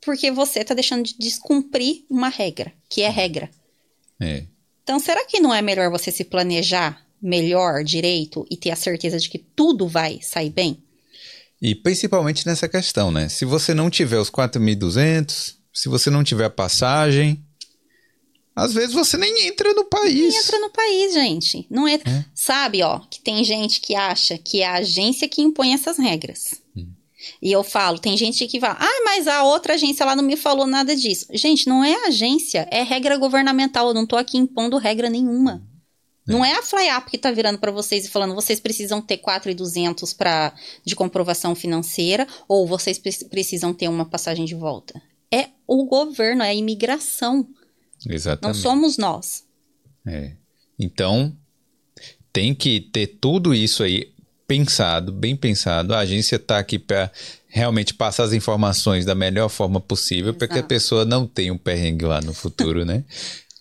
[0.00, 3.50] porque você tá deixando de descumprir uma regra, que é regra.
[4.20, 4.44] É.
[4.82, 9.18] Então, será que não é melhor você se planejar melhor, direito, e ter a certeza
[9.18, 10.82] de que tudo vai sair bem?
[11.60, 13.28] E principalmente nessa questão, né?
[13.28, 17.45] Se você não tiver os 4.200, se você não tiver a passagem,
[18.56, 20.32] às vezes você nem entra no país.
[20.34, 21.66] Nem entra no país, gente.
[21.70, 22.26] Não entra.
[22.34, 26.60] Sabe, ó, que tem gente que acha que é a agência que impõe essas regras.
[27.42, 30.36] E eu falo, tem gente que fala, ah, mas a outra agência lá não me
[30.36, 31.26] falou nada disso.
[31.32, 33.88] Gente, não é agência, é regra governamental.
[33.88, 35.62] Eu não tô aqui impondo regra nenhuma.
[36.26, 40.12] Não é a FlyUp que tá virando para vocês e falando, vocês precisam ter 4,200
[40.12, 40.52] para
[40.84, 45.00] de comprovação financeira ou vocês pre- precisam ter uma passagem de volta.
[45.32, 47.46] É o governo, é a imigração.
[48.04, 48.58] Não Exatamente.
[48.58, 49.44] somos nós.
[50.06, 50.32] É.
[50.78, 51.34] Então,
[52.32, 54.12] tem que ter tudo isso aí
[54.46, 55.94] pensado, bem pensado.
[55.94, 57.10] A agência está aqui para
[57.48, 61.58] realmente passar as informações da melhor forma possível para que a pessoa não tenha um
[61.58, 63.04] perrengue lá no futuro, né?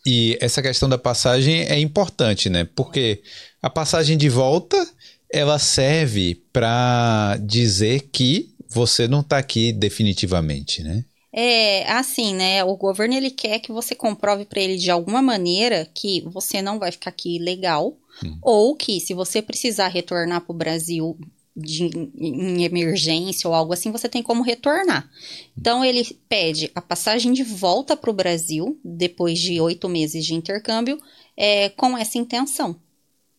[0.06, 2.68] E essa questão da passagem é importante, né?
[2.76, 3.24] Porque
[3.62, 4.88] a passagem de volta
[5.32, 11.04] ela serve para dizer que você não está aqui definitivamente, né?
[11.38, 12.64] É, assim, né?
[12.64, 16.80] O governo ele quer que você comprove para ele de alguma maneira que você não
[16.80, 17.98] vai ficar aqui legal,
[18.42, 21.18] ou que se você precisar retornar para o Brasil
[21.54, 21.84] de,
[22.18, 25.10] em emergência ou algo assim, você tem como retornar.
[25.58, 30.34] Então ele pede a passagem de volta para o Brasil depois de oito meses de
[30.34, 30.98] intercâmbio,
[31.36, 32.78] é, com essa intenção.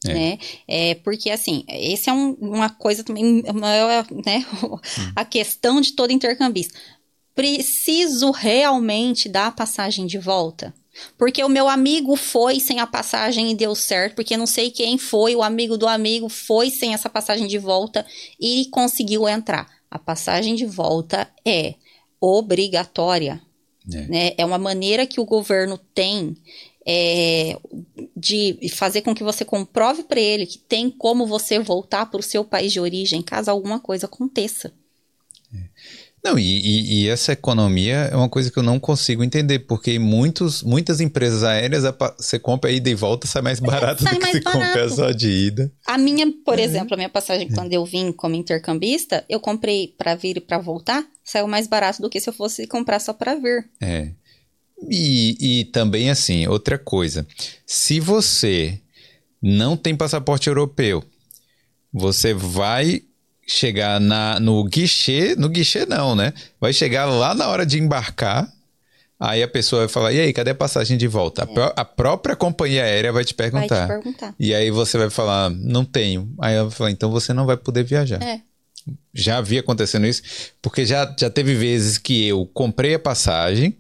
[0.07, 0.13] É.
[0.13, 0.39] Né?
[0.69, 4.45] É, porque assim, esse é um- uma coisa também, uma- né?
[5.17, 6.79] A questão de todo intercambista
[7.37, 10.75] preciso realmente dar a passagem de volta?
[11.19, 14.97] Porque o meu amigo foi sem a passagem e deu certo, porque não sei quem
[14.97, 18.05] foi, o amigo do amigo foi sem essa passagem de volta
[18.41, 19.69] e conseguiu entrar.
[19.91, 21.75] A passagem de volta é
[22.19, 23.43] obrigatória,
[23.93, 24.07] É.
[24.09, 24.33] né?
[24.39, 26.35] É uma maneira que o governo tem
[26.87, 27.59] é,
[28.17, 32.23] de fazer com que você comprove para ele que tem como você voltar para o
[32.23, 34.73] seu país de origem caso alguma coisa aconteça.
[36.27, 39.97] Não, e, e- e essa economia é uma coisa que eu não consigo entender, porque
[39.99, 41.85] muitos, muitas empresas aéreas,
[42.19, 45.11] você compra a ida e volta, sai mais barato sai do que você compra só
[45.13, 45.73] de ida.
[45.87, 50.15] A minha, por exemplo, a minha passagem quando eu vim como intercambista, eu comprei para
[50.17, 53.35] vir e para voltar, saiu mais barato do que se eu fosse comprar só para
[53.37, 53.69] vir.
[53.81, 54.11] É.
[54.91, 57.27] E, e também, assim, outra coisa.
[57.65, 58.81] Se você
[59.41, 61.05] não tem passaporte europeu,
[61.93, 63.03] você vai
[63.47, 66.33] chegar na, no guichê, no guichê não, né?
[66.61, 68.51] Vai chegar lá na hora de embarcar,
[69.21, 71.45] aí a pessoa vai falar, e aí, cadê a passagem de volta?
[71.45, 73.83] A, pró- a própria companhia aérea vai te Vai perguntar.
[73.83, 74.35] te perguntar.
[74.39, 76.33] E aí você vai falar, não tenho.
[76.41, 78.21] Aí ela vai falar, então você não vai poder viajar.
[78.23, 78.41] É.
[79.15, 80.23] Já vi acontecendo isso,
[80.63, 83.77] porque já, já teve vezes que eu comprei a passagem,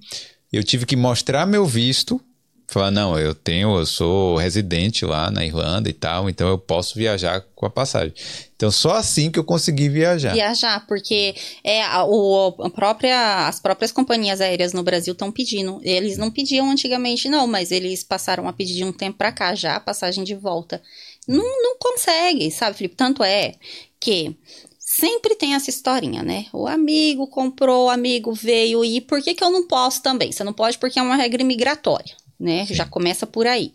[0.52, 2.20] eu tive que mostrar meu visto,
[2.68, 6.96] falar, não, eu tenho, eu sou residente lá na Irlanda e tal, então eu posso
[6.96, 8.12] viajar com a passagem.
[8.56, 10.32] Então só assim que eu consegui viajar.
[10.32, 15.80] Viajar, porque é, a, o, a própria, as próprias companhias aéreas no Brasil estão pedindo.
[15.82, 19.54] Eles não pediam antigamente, não, mas eles passaram a pedir de um tempo pra cá
[19.54, 20.82] já a passagem de volta.
[21.26, 22.96] Não, não consegue, sabe, Felipe?
[22.96, 23.54] Tanto é
[24.00, 24.36] que
[24.78, 26.46] sempre tem essa historinha, né?
[26.52, 30.30] O amigo comprou, o amigo veio e por que, que eu não posso também?
[30.30, 32.66] Você não pode porque é uma regra migratória, né?
[32.66, 33.72] Já começa por aí.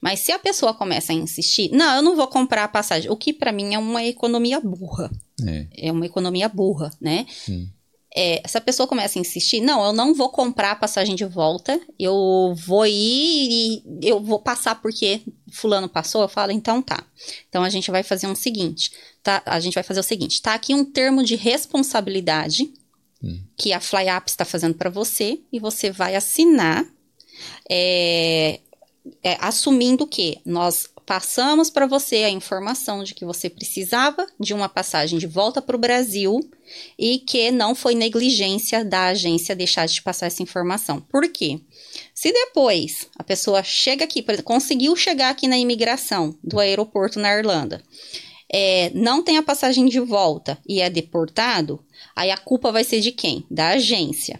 [0.00, 3.16] Mas se a pessoa começa a insistir, não, eu não vou comprar a passagem, o
[3.16, 5.10] que pra mim é uma economia burra
[5.46, 5.66] É.
[5.88, 7.26] é uma economia burra, né?
[8.16, 11.24] É, se a pessoa começa a insistir, não, eu não vou comprar a passagem de
[11.26, 15.20] volta, eu vou ir e eu vou passar porque
[15.52, 17.04] fulano passou, eu falo, então tá.
[17.48, 18.90] Então a gente vai fazer um seguinte,
[19.22, 19.42] tá?
[19.44, 22.72] A gente vai fazer o seguinte, tá aqui um termo de responsabilidade
[23.56, 26.86] que a FlyApp está fazendo para você e você vai assinar
[27.68, 28.60] é,
[29.22, 34.68] é, assumindo que nós passamos para você a informação de que você precisava de uma
[34.68, 36.38] passagem de volta para o Brasil
[36.98, 41.00] e que não foi negligência da agência deixar de te passar essa informação.
[41.00, 41.60] Por quê?
[42.14, 47.34] Se depois a pessoa chega aqui, exemplo, conseguiu chegar aqui na imigração do aeroporto na
[47.34, 47.82] Irlanda,
[48.52, 51.82] é, não tem a passagem de volta e é deportado,
[52.14, 53.46] aí a culpa vai ser de quem?
[53.50, 54.38] Da agência.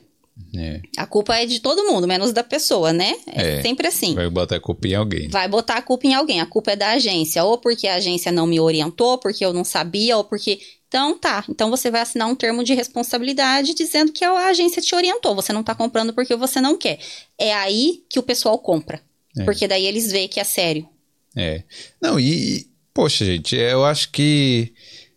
[0.56, 0.80] É.
[0.96, 3.14] A culpa é de todo mundo, menos da pessoa, né?
[3.26, 3.62] É, É.
[3.62, 4.14] sempre assim.
[4.14, 5.28] Vai botar a culpa em alguém.
[5.28, 6.40] Vai botar a culpa em alguém.
[6.40, 7.44] A culpa é da agência.
[7.44, 10.58] Ou porque a agência não me orientou, porque eu não sabia, ou porque.
[10.88, 11.44] Então tá.
[11.50, 15.34] Então você vai assinar um termo de responsabilidade dizendo que a agência te orientou.
[15.34, 16.98] Você não tá comprando porque você não quer.
[17.36, 19.02] É aí que o pessoal compra.
[19.38, 19.44] É.
[19.44, 20.88] Porque daí eles veem que é sério.
[21.36, 21.62] É.
[22.00, 24.72] Não, e, poxa, gente, eu acho que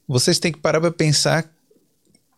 [0.06, 1.50] vocês têm que parar para pensar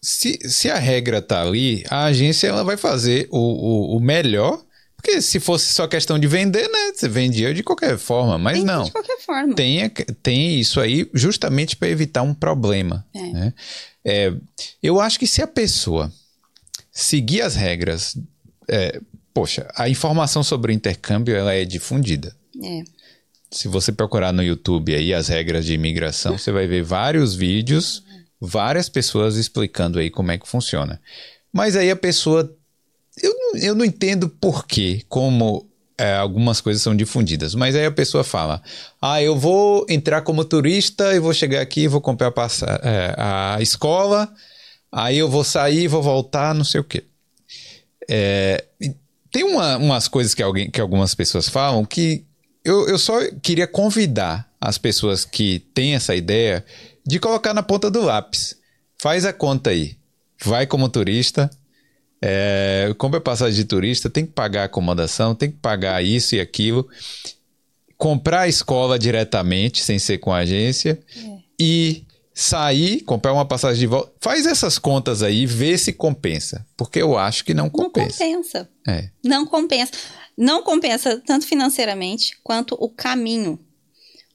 [0.04, 4.62] se, se a regra tá ali, a agência ela vai fazer o, o, o melhor.
[4.98, 6.92] Porque se fosse só questão de vender, né?
[6.94, 8.84] Você vendia de qualquer forma, mas que não.
[8.84, 9.56] De qualquer forma.
[9.56, 9.90] Tem,
[10.22, 13.06] tem isso aí justamente para evitar um problema.
[13.14, 13.22] É.
[13.32, 13.54] né?
[14.04, 14.34] É,
[14.82, 16.12] eu acho que se a pessoa
[16.92, 18.18] seguir as regras,
[18.68, 19.00] é,
[19.34, 22.36] poxa, a informação sobre o intercâmbio ela é difundida.
[22.62, 22.84] É.
[23.52, 28.04] Se você procurar no YouTube aí as regras de imigração, você vai ver vários vídeos,
[28.46, 31.00] várias pessoas explicando aí como é que funciona.
[31.52, 32.54] Mas aí a pessoa.
[33.22, 35.68] Eu, eu não entendo por quê, como
[35.98, 38.62] é, algumas coisas são difundidas, mas aí a pessoa fala:
[39.02, 43.14] Ah, eu vou entrar como turista e vou chegar aqui, vou comprar a, passa- é,
[43.18, 44.34] a escola,
[44.92, 47.04] aí eu vou sair, vou voltar, não sei o quê.
[48.10, 48.66] É,
[49.32, 52.26] tem uma- umas coisas que, alguém, que algumas pessoas falam que
[52.66, 56.66] eu, eu só queria convidar as pessoas que têm essa ideia
[57.06, 58.56] de colocar na ponta do lápis.
[58.98, 59.98] Faz a conta aí.
[60.44, 61.50] Vai como turista,
[62.22, 66.88] é, compra passagem de turista, tem que pagar acomodação, tem que pagar isso e aquilo.
[67.98, 71.00] Comprar a escola diretamente, sem ser com a agência.
[71.60, 74.12] E sair, comprar uma passagem de volta.
[74.20, 76.66] Faz essas contas aí, vê se compensa.
[76.76, 78.18] Porque eu acho que não Não compensa.
[78.26, 78.70] compensa.
[78.88, 79.10] É.
[79.24, 79.92] Não compensa.
[80.38, 83.60] Não compensa tanto financeiramente quanto o caminho.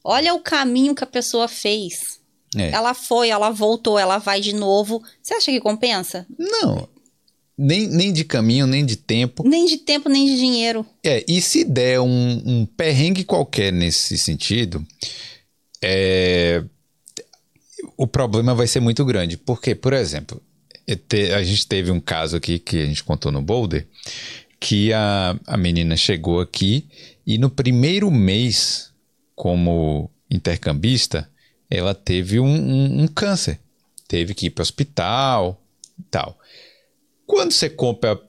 [0.03, 2.18] Olha o caminho que a pessoa fez.
[2.55, 2.71] É.
[2.71, 5.03] Ela foi, ela voltou, ela vai de novo.
[5.21, 6.25] Você acha que compensa?
[6.37, 6.87] Não.
[7.57, 9.47] Nem, nem de caminho, nem de tempo.
[9.47, 10.85] Nem de tempo, nem de dinheiro.
[11.03, 14.85] É, e se der um, um perrengue qualquer nesse sentido,
[15.81, 16.63] é,
[17.97, 19.37] o problema vai ser muito grande.
[19.37, 20.41] Porque, por exemplo,
[21.07, 23.85] te- a gente teve um caso aqui que a gente contou no Boulder,
[24.59, 26.87] que a, a menina chegou aqui
[27.27, 28.89] e no primeiro mês,
[29.35, 31.29] como intercambista,
[31.69, 33.59] ela teve um, um- um câncer.
[34.07, 35.61] Teve que ir para o hospital
[35.99, 36.37] e tal.
[37.27, 38.19] Quando você compra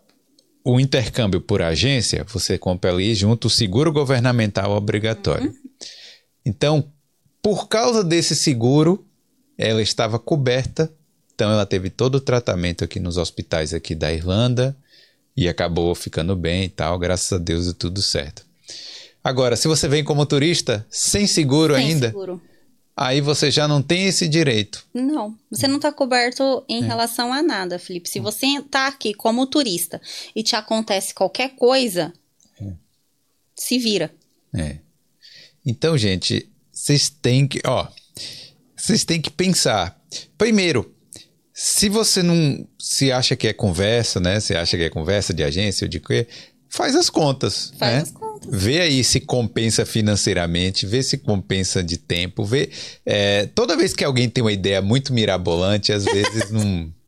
[0.62, 5.54] o intercâmbio por agência, você compra ali junto o seguro governamental obrigatório.
[6.44, 6.90] Então,
[7.42, 9.06] por causa desse seguro,
[9.56, 10.92] ela estava coberta,
[11.34, 14.76] então ela teve todo o tratamento aqui nos hospitais aqui da Irlanda
[15.34, 18.44] e acabou ficando bem e tal, graças a Deus e tudo certo.
[19.24, 22.40] Agora, se você vem como turista sem seguro Sem ainda, seguro.
[23.02, 24.84] Aí você já não tem esse direito.
[24.92, 26.74] Não, você não está coberto É.
[26.74, 28.08] em relação a nada, Felipe.
[28.10, 30.00] Se você está aqui como turista
[30.36, 32.12] e te acontece qualquer coisa,
[33.56, 34.12] se vira.
[34.54, 34.78] É.
[35.64, 37.86] Então, gente, vocês têm que, ó,
[38.76, 39.98] vocês têm que pensar.
[40.36, 40.94] Primeiro,
[41.54, 44.40] se você não se acha que é conversa, né?
[44.40, 46.26] Você acha que é conversa de agência ou de quê?
[46.68, 48.00] Faz as contas, Faz né?
[48.02, 48.29] as contas.
[48.48, 52.70] Vê aí se compensa financeiramente, vê se compensa de tempo, vê.
[53.04, 56.90] é, toda vez que alguém tem uma ideia muito mirabolante, às vezes não.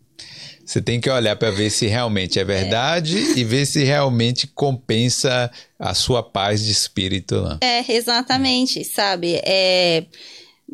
[0.65, 5.51] Você tem que olhar para ver se realmente é verdade e ver se realmente compensa
[5.79, 7.59] a sua paz de espírito.
[7.61, 9.41] É, exatamente, sabe?
[9.45, 10.07] É,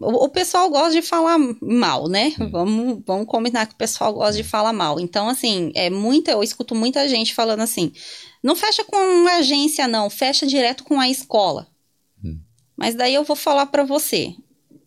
[0.01, 2.33] o, pessoal gosta de falar mal, né?
[2.51, 5.01] Vamos, vamos combinar que o pessoal gosta de falar mal.
[5.01, 7.93] Então, assim, é muita, eu escuto muita gente falando assim:
[8.43, 11.67] não fecha com uma agência, não, fecha direto com a escola.
[12.77, 14.35] Mas daí eu vou falar pra você.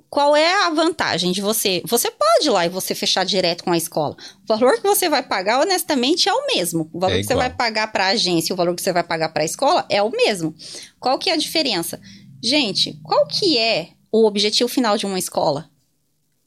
[0.09, 1.81] Qual é a vantagem de você?
[1.85, 4.15] Você pode ir lá e você fechar direto com a escola.
[4.43, 6.89] O valor que você vai pagar, honestamente, é o mesmo.
[6.93, 8.91] O valor É que você vai pagar para a agência e o valor que você
[8.91, 10.53] vai pagar para a escola é o mesmo.
[10.99, 11.99] Qual que é a diferença?
[12.43, 15.69] Gente, qual que é o objetivo final de uma escola?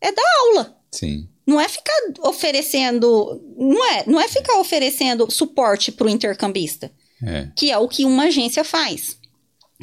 [0.01, 0.77] É dar aula.
[0.91, 1.29] Sim.
[1.47, 6.91] Não é ficar oferecendo, não é, não é ficar oferecendo suporte para o intercambista,
[7.25, 7.49] É.
[7.57, 9.19] que é o que uma agência faz.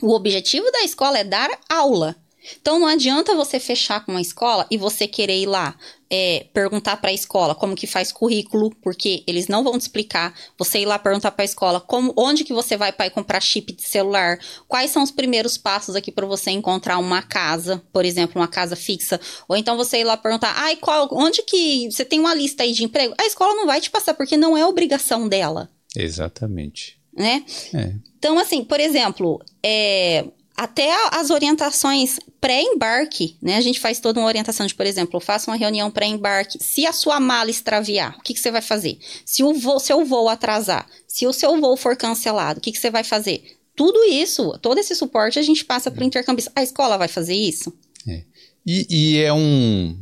[0.02, 2.16] O objetivo da escola é dar aula.
[2.60, 5.78] Então não adianta você fechar com uma escola e você querer ir lá
[6.12, 10.36] é, perguntar para a escola como que faz currículo, porque eles não vão te explicar.
[10.58, 13.72] Você ir lá perguntar para a escola como, onde que você vai para comprar chip
[13.72, 14.38] de celular,
[14.68, 18.76] quais são os primeiros passos aqui para você encontrar uma casa, por exemplo, uma casa
[18.76, 22.64] fixa, ou então você ir lá perguntar, ai, qual, onde que você tem uma lista
[22.64, 23.16] aí de emprego?
[23.18, 25.70] A escola não vai te passar porque não é obrigação dela.
[25.96, 27.00] Exatamente.
[27.16, 27.46] Né?
[27.74, 27.94] É.
[28.18, 33.58] Então, assim, por exemplo, é, até as orientações pré-embarque, né?
[33.58, 36.58] A gente faz toda uma orientação de, por exemplo, faça uma reunião pré-embarque.
[36.62, 38.98] Se a sua mala extraviar, o que, que você vai fazer?
[39.26, 42.80] Se o voo, seu voo atrasar, se o seu voo for cancelado, o que, que
[42.80, 43.58] você vai fazer?
[43.76, 46.52] Tudo isso, todo esse suporte a gente passa para o intercambista.
[46.56, 47.74] A escola vai fazer isso?
[48.08, 48.24] É.
[48.66, 49.98] E, e é um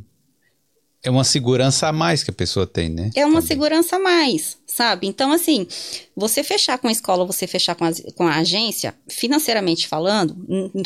[1.03, 3.09] é uma segurança a mais que a pessoa tem, né?
[3.15, 3.47] É uma Também.
[3.47, 5.07] segurança a mais, sabe?
[5.07, 5.65] Então, assim,
[6.15, 10.35] você fechar com a escola, você fechar com a, com a agência, financeiramente falando,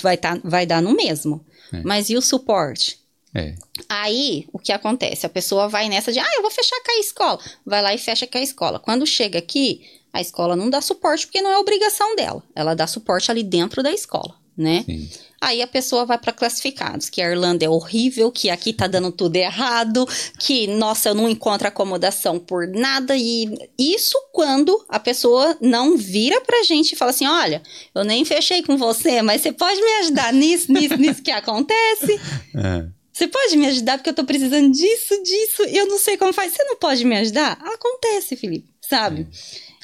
[0.01, 1.43] vai, tá, vai dar no mesmo.
[1.71, 1.81] É.
[1.83, 2.99] Mas e o suporte?
[3.33, 3.55] É.
[3.89, 5.25] Aí, o que acontece?
[5.25, 7.39] A pessoa vai nessa de, ah, eu vou fechar com a escola.
[7.65, 8.79] Vai lá e fecha com a escola.
[8.79, 12.43] Quando chega aqui, a escola não dá suporte porque não é obrigação dela.
[12.55, 14.83] Ela dá suporte ali dentro da escola, né?
[14.85, 15.09] Sim.
[15.41, 19.11] Aí a pessoa vai para classificados, que a Irlanda é horrível, que aqui tá dando
[19.11, 20.07] tudo errado,
[20.39, 26.39] que nossa, eu não encontro acomodação por nada e isso quando a pessoa não vira
[26.41, 27.61] pra gente e fala assim: "Olha,
[27.93, 32.19] eu nem fechei com você, mas você pode me ajudar nisso, nisso, nisso que acontece?"
[32.55, 32.85] É.
[33.11, 36.33] Você pode me ajudar porque eu tô precisando disso, disso, e eu não sei como
[36.33, 36.51] faz.
[36.51, 37.59] Você não pode me ajudar?
[37.61, 39.27] Acontece, Felipe, sabe?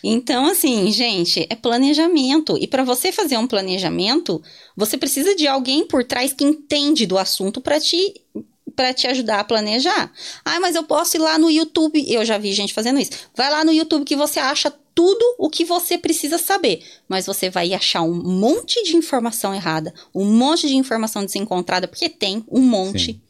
[0.03, 2.57] Então, assim, gente, é planejamento.
[2.59, 4.41] E para você fazer um planejamento,
[4.75, 8.21] você precisa de alguém por trás que entende do assunto para te
[8.75, 10.09] para te ajudar a planejar.
[10.45, 12.01] Ah, mas eu posso ir lá no YouTube.
[12.07, 13.11] Eu já vi gente fazendo isso.
[13.35, 17.49] Vai lá no YouTube que você acha tudo o que você precisa saber, mas você
[17.49, 22.61] vai achar um monte de informação errada, um monte de informação desencontrada, porque tem um
[22.61, 23.13] monte.
[23.13, 23.21] Sim.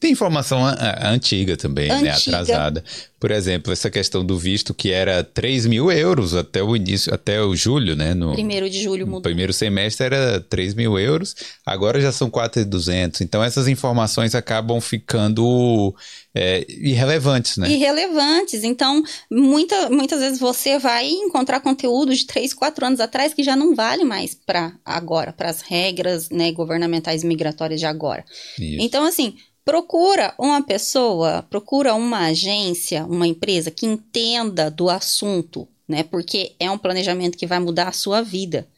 [0.00, 0.62] Tem informação
[1.02, 2.10] antiga também, né?
[2.10, 2.38] Antiga.
[2.38, 2.84] Atrasada.
[3.18, 7.40] Por exemplo, essa questão do visto que era 3 mil euros até o início, até
[7.42, 8.14] o julho, né?
[8.14, 9.22] No Primeiro de julho no mudou.
[9.22, 11.34] primeiro semestre era 3 mil euros,
[11.64, 13.22] agora já são 4.200.
[13.22, 15.94] Então essas informações acabam ficando
[16.34, 17.70] é, irrelevantes, né?
[17.70, 18.62] irrelevantes.
[18.62, 23.56] Então, muita, muitas vezes você vai encontrar conteúdo de 3, 4 anos atrás que já
[23.56, 28.24] não vale mais para agora, para as regras né, governamentais migratórias de agora.
[28.58, 28.76] Isso.
[28.80, 29.34] Então, assim,
[29.66, 36.04] procura uma pessoa, procura uma agência, uma empresa que entenda do assunto, né?
[36.04, 38.68] Porque é um planejamento que vai mudar a sua vida.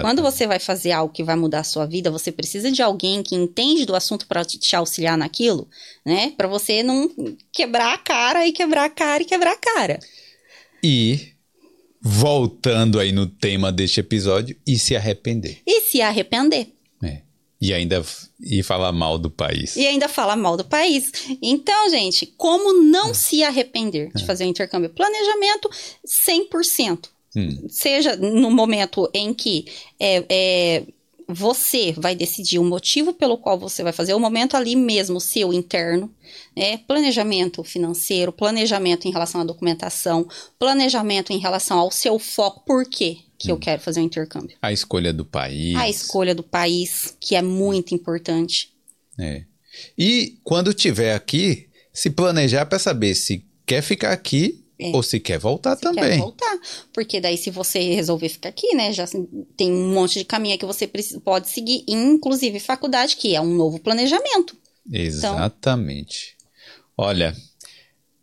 [0.00, 3.22] Quando você vai fazer algo que vai mudar a sua vida, você precisa de alguém
[3.22, 5.68] que entende do assunto para te auxiliar naquilo,
[6.04, 6.32] né?
[6.36, 7.08] Para você não
[7.52, 10.00] quebrar a cara e quebrar a cara e quebrar a cara.
[10.82, 11.28] E
[12.00, 15.62] voltando aí no tema deste episódio, e se arrepender.
[15.64, 16.74] E se arrepender.
[17.64, 18.04] E ainda
[18.38, 19.74] e falar mal do país.
[19.74, 21.10] E ainda fala mal do país.
[21.40, 24.90] Então, gente, como não se arrepender de fazer o intercâmbio?
[24.90, 25.70] Planejamento
[26.06, 27.08] 100%.
[27.34, 27.66] Hum.
[27.68, 29.64] Seja no momento em que
[29.98, 30.82] é, é,
[31.26, 35.50] você vai decidir o motivo pelo qual você vai fazer, o momento ali mesmo seu
[35.52, 36.12] interno,
[36.54, 36.76] né?
[36.86, 43.18] planejamento financeiro, planejamento em relação à documentação, planejamento em relação ao seu foco, por quê
[43.38, 44.56] que eu quero fazer o intercâmbio?
[44.62, 45.76] A escolha do país.
[45.76, 48.72] A escolha do país, que é muito importante.
[49.18, 49.44] É.
[49.98, 55.38] E quando tiver aqui, se planejar para saber se quer ficar aqui ou se quer
[55.38, 55.76] voltar É.
[55.76, 56.18] Você quer também.
[56.18, 56.58] voltar.
[56.92, 58.92] Porque daí, se você resolver ficar aqui, né?
[58.92, 59.06] Já
[59.56, 63.54] tem um monte de caminho que você precisa- pode seguir, inclusive faculdade, que é um
[63.54, 64.56] novo planejamento.
[64.92, 66.36] Exatamente.
[66.96, 67.34] Olha,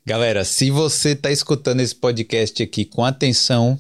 [0.05, 3.79] galera, se você está escutando esse podcast aqui com atenção,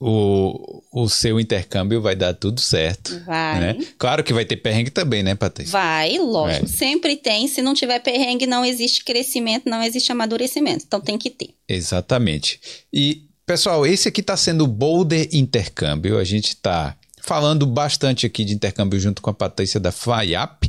[0.00, 3.22] o, o seu intercâmbio vai dar tudo certo.
[3.26, 3.60] Vai.
[3.60, 3.86] Né?
[3.98, 5.72] Claro que vai ter perrengue também, né, Patrícia?
[5.72, 6.64] Vai, lógico.
[6.64, 6.68] É.
[6.68, 7.46] Sempre tem.
[7.46, 10.84] Se não tiver perrengue, não existe crescimento, não existe amadurecimento.
[10.86, 11.50] Então tem que ter.
[11.68, 12.58] Exatamente.
[12.90, 16.16] E, pessoal, esse aqui está sendo o Boulder Intercâmbio.
[16.16, 20.66] A gente está falando bastante aqui de intercâmbio junto com a Patrícia da FlyUp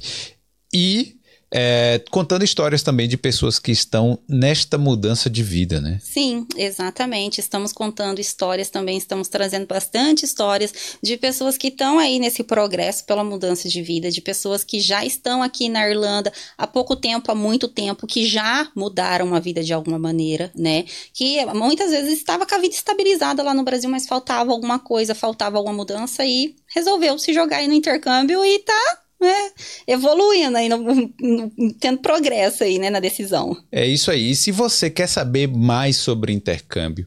[0.73, 1.20] e
[1.53, 5.99] é, contando histórias também de pessoas que estão nesta mudança de vida, né?
[6.01, 7.39] Sim, exatamente.
[7.39, 10.73] Estamos contando histórias também, estamos trazendo bastante histórias
[11.03, 15.05] de pessoas que estão aí nesse progresso pela mudança de vida, de pessoas que já
[15.05, 19.61] estão aqui na Irlanda há pouco tempo, há muito tempo, que já mudaram a vida
[19.61, 20.85] de alguma maneira, né?
[21.13, 25.13] Que muitas vezes estava com a vida estabilizada lá no Brasil, mas faltava alguma coisa,
[25.13, 29.01] faltava alguma mudança e resolveu se jogar aí no intercâmbio e tá.
[29.21, 29.51] Né,
[29.87, 33.55] evoluindo aí, no- no- tendo progresso aí, né, na decisão.
[33.71, 34.31] É isso aí.
[34.31, 37.05] E se você quer saber mais sobre intercâmbio,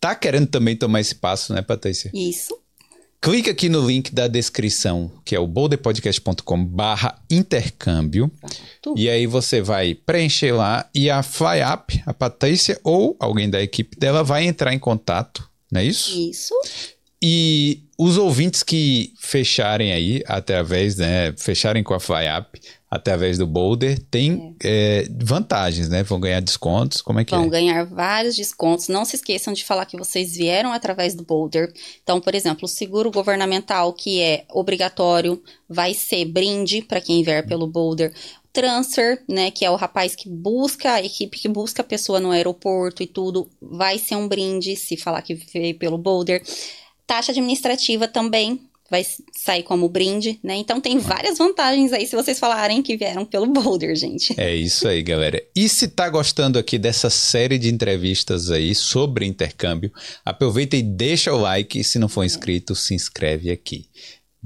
[0.00, 2.10] tá querendo também tomar esse passo, né, Patrícia?
[2.14, 2.56] Isso.
[3.20, 8.30] Clica aqui no link da descrição, que é o boulderpodcast.com barra intercâmbio.
[8.96, 13.98] E aí você vai preencher lá e a FlyUp, a Patrícia ou alguém da equipe
[13.98, 16.16] dela vai entrar em contato, não é isso?
[16.30, 16.54] Isso.
[17.22, 22.60] E os ouvintes que fecharem aí, através, né, fecharem com a FlyUp,
[22.90, 25.04] através do Boulder, tem é.
[25.04, 26.02] É, vantagens, né?
[26.02, 27.48] Vão ganhar descontos, como é que Vão é?
[27.48, 28.88] ganhar vários descontos.
[28.88, 31.72] Não se esqueçam de falar que vocês vieram através do Boulder.
[32.02, 37.46] Então, por exemplo, o seguro governamental, que é obrigatório, vai ser brinde para quem vier
[37.46, 38.12] pelo Boulder
[38.50, 42.32] transfer, né, que é o rapaz que busca, a equipe que busca a pessoa no
[42.32, 46.42] aeroporto e tudo, vai ser um brinde se falar que veio pelo Boulder.
[47.08, 50.56] Taxa administrativa também vai sair como brinde, né?
[50.56, 54.38] Então tem várias vantagens aí se vocês falarem que vieram pelo Boulder, gente.
[54.38, 55.42] É isso aí, galera.
[55.56, 59.90] E se tá gostando aqui dessa série de entrevistas aí sobre intercâmbio,
[60.24, 61.82] aproveita e deixa o like.
[61.82, 63.86] Se não for inscrito, se inscreve aqui.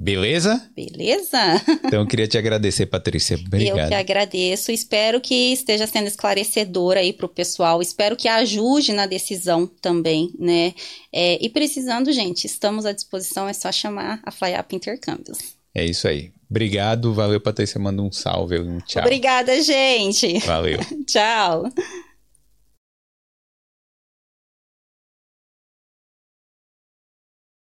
[0.03, 0.61] Beleza?
[0.75, 1.63] Beleza?
[1.85, 3.37] Então eu queria te agradecer, Patrícia.
[3.37, 3.79] Obrigado.
[3.79, 4.73] Eu que agradeço.
[4.73, 7.81] Espero que esteja sendo esclarecedor aí para o pessoal.
[7.81, 10.75] Espero que ajude na decisão também, né?
[11.13, 13.49] É, e precisando, gente, estamos à disposição.
[13.49, 15.39] É só chamar a FlyUp Intercâmbios.
[15.73, 16.33] É isso aí.
[16.51, 17.15] Obrigado.
[17.15, 17.81] Valeu, Patrícia.
[17.81, 19.03] Manda um salve, um tchau.
[19.03, 20.41] Obrigada, gente.
[20.41, 20.81] Valeu.
[21.07, 21.63] tchau.